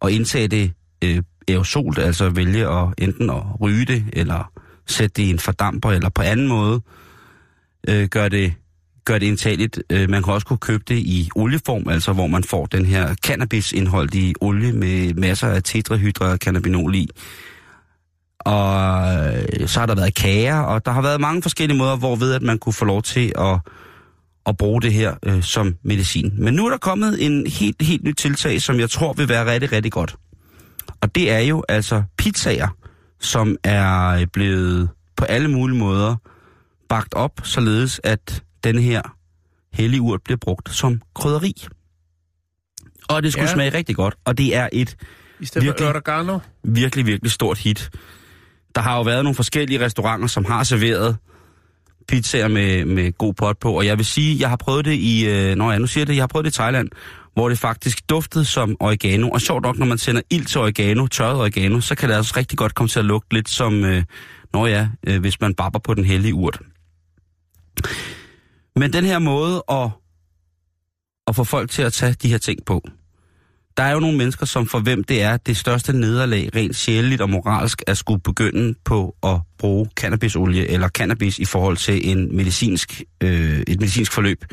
[0.01, 0.72] at indtage det
[1.03, 4.51] øh, aerosolt, altså vælge at enten at ryge det, eller
[4.88, 6.82] sætte det i en fordamper, eller på anden måde
[7.89, 8.53] øh, gøre det,
[9.06, 9.84] gør det indtageligt.
[9.89, 13.16] Øh, man kan også kunne købe det i olieform, altså hvor man får den her
[13.16, 17.08] cannabisindhold i olie med masser af tetrahydrocannabinol i.
[18.39, 18.74] Og
[19.14, 22.41] øh, så har der været kager, og der har været mange forskellige måder, hvorved at
[22.41, 23.60] man kunne få lov til at,
[24.45, 26.34] at bruge det her øh, som medicin.
[26.38, 29.54] Men nu er der kommet en helt, helt nyt tiltag, som jeg tror vil være
[29.54, 30.16] rigtig, rigtig godt.
[31.02, 32.68] Og det er jo altså pizzaer,
[33.20, 36.16] som er blevet på alle mulige måder
[36.89, 39.01] bagt op, således at den her
[39.74, 41.53] hellige urt bliver brugt som krydderi.
[43.09, 43.53] Og det skulle Ja.
[43.53, 44.95] smage rigtig godt, og det er et
[45.39, 45.88] I Virkelig?
[45.89, 46.39] oregano.
[46.64, 47.89] virkelig, virkelig stort hit.
[48.76, 51.18] Der har jo været nogle forskellige restauranter, som har serveret
[52.07, 55.26] pizzaer med, med god pot på, og jeg vil sige, jeg har prøvet det i,
[55.28, 56.89] øh, når jeg nu siger det, jeg har prøvet det i Thailand,
[57.34, 61.07] hvor det faktisk duftede som oregano, og sjovt nok, når man sender ild til oregano,
[61.07, 64.03] tørret oregano, så kan det altså rigtig godt komme til at lugte lidt som, øh,
[64.53, 66.59] når ja, øh, hvis man babber på den hellige urt.
[68.76, 69.89] Men den her måde at,
[71.28, 72.82] at få folk til at tage de her ting på,
[73.78, 77.22] der er jo nogle mennesker, som for hvem det er det største nederlag, rent sjældent
[77.22, 82.36] og moralsk, at skulle begynde på at bruge cannabisolie eller cannabis i forhold til en
[82.36, 84.45] medicinsk, øh, et medicinsk forløb.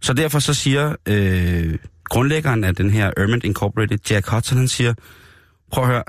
[0.00, 4.94] Så derfor så siger øh, grundlæggeren af den her Ermond Incorporated, Jack Hudson, han siger,
[5.72, 6.04] prøv at høre,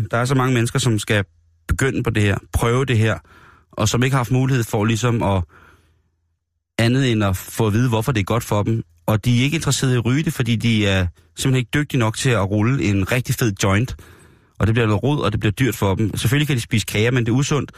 [0.10, 1.24] der er så mange mennesker, som skal
[1.68, 3.18] begynde på det her, prøve det her,
[3.78, 5.42] og som ikke har haft mulighed for ligesom at
[6.78, 8.82] andet end at få at vide, hvorfor det er godt for dem.
[9.06, 11.06] Og de er ikke interesserede i at ryge det, fordi de er
[11.36, 13.96] simpelthen ikke dygtige nok til at rulle en rigtig fed joint.
[14.58, 16.16] Og det bliver noget rod, og det bliver dyrt for dem.
[16.16, 17.72] Selvfølgelig kan de spise kager, men det er usundt.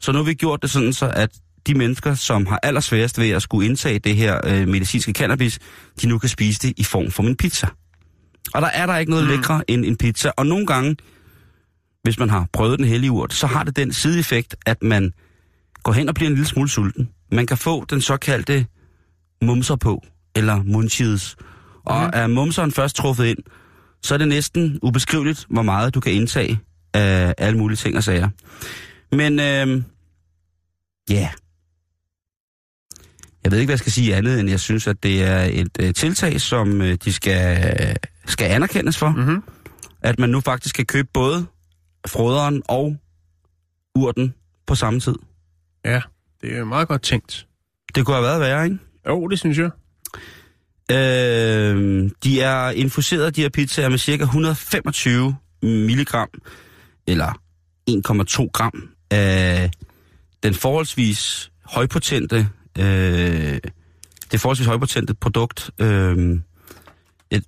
[0.00, 1.30] Så nu har vi gjort det sådan, så at
[1.66, 5.58] de mennesker, som har allersværest ved at skulle indtage det her øh, medicinske cannabis,
[6.02, 7.66] de nu kan spise det i form for en pizza.
[8.54, 9.30] Og der er der ikke noget mm.
[9.30, 10.30] lækre end en pizza.
[10.36, 10.96] Og nogle gange,
[12.02, 15.12] hvis man har prøvet den hellige urt, så har det den sideeffekt, at man
[15.84, 17.08] går hen og bliver en lille smule sulten.
[17.32, 18.66] Man kan få den såkaldte
[19.42, 20.02] mumser på,
[20.36, 21.36] eller munchies.
[21.84, 23.38] Og er mumseren først truffet ind,
[24.02, 26.60] så er det næsten ubeskriveligt, hvor meget du kan indtage
[26.94, 28.28] af alle mulige ting og sager.
[29.12, 29.82] Men, øh,
[31.10, 31.14] ja.
[31.14, 31.30] Yeah.
[33.44, 35.76] Jeg ved ikke, hvad jeg skal sige andet, end jeg synes, at det er et
[35.80, 39.08] øh, tiltag, som øh, de skal, skal anerkendes for.
[39.10, 39.42] Mm-hmm.
[40.02, 41.46] At man nu faktisk kan købe både
[42.08, 42.96] froderen og
[43.94, 44.34] urten
[44.66, 45.14] på samme tid.
[45.84, 46.00] Ja,
[46.40, 47.46] det er meget godt tænkt.
[47.94, 48.78] Det kunne have været værre, ikke?
[49.08, 49.70] Jo, det synes jeg.
[50.90, 56.28] Øh, de er infuseret, de her pizzaer, med cirka 125 milligram,
[57.06, 57.40] eller
[57.90, 59.70] 1,2 gram af
[60.42, 63.58] den forholdsvis højpotente, øh,
[64.32, 66.38] det forholdsvis højpotente produkt, øh,
[67.30, 67.44] et,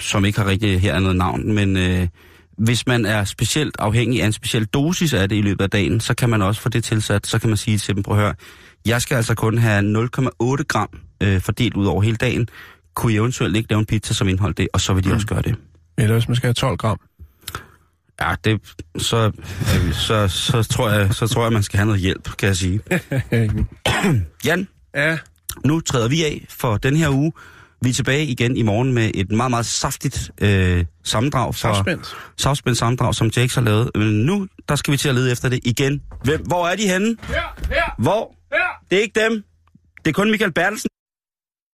[0.00, 2.08] som ikke har rigtig her noget navn, men øh,
[2.58, 6.00] hvis man er specielt afhængig af en speciel dosis af det i løbet af dagen,
[6.00, 7.26] så kan man også få det tilsat.
[7.26, 8.34] Så kan man sige til dem, prøv at høre,
[8.86, 10.88] jeg skal altså kun have 0,8 gram
[11.20, 12.48] øh, fordelt ud over hele dagen.
[12.94, 15.14] Kunne I eventuelt ikke lave en pizza, som indeholdt det, og så vil de mm.
[15.14, 15.56] også gøre det.
[15.98, 17.00] Eller hvis man skal have 12 gram.
[18.20, 18.60] Ja, det,
[18.98, 22.46] så, øh, så, så, tror jeg, så tror jeg, man skal have noget hjælp, kan
[22.46, 22.80] jeg sige.
[24.46, 25.18] Jan, ja.
[25.64, 27.32] nu træder vi af for den her uge.
[27.84, 31.54] Vi er tilbage igen i morgen med et meget, meget saftigt øh, sammendrag.
[31.54, 31.84] Fra.
[32.36, 33.90] Savspændt sammendrag, som Jax har lavet.
[33.94, 36.02] Men nu, der skal vi til at lede efter det igen.
[36.24, 37.16] Hvem, hvor er de henne?
[37.28, 37.34] Her,
[37.68, 38.34] her, Hvor?
[38.52, 38.58] her.
[38.90, 39.44] Det er ikke dem.
[40.04, 40.88] Det er kun Michael Bertelsen.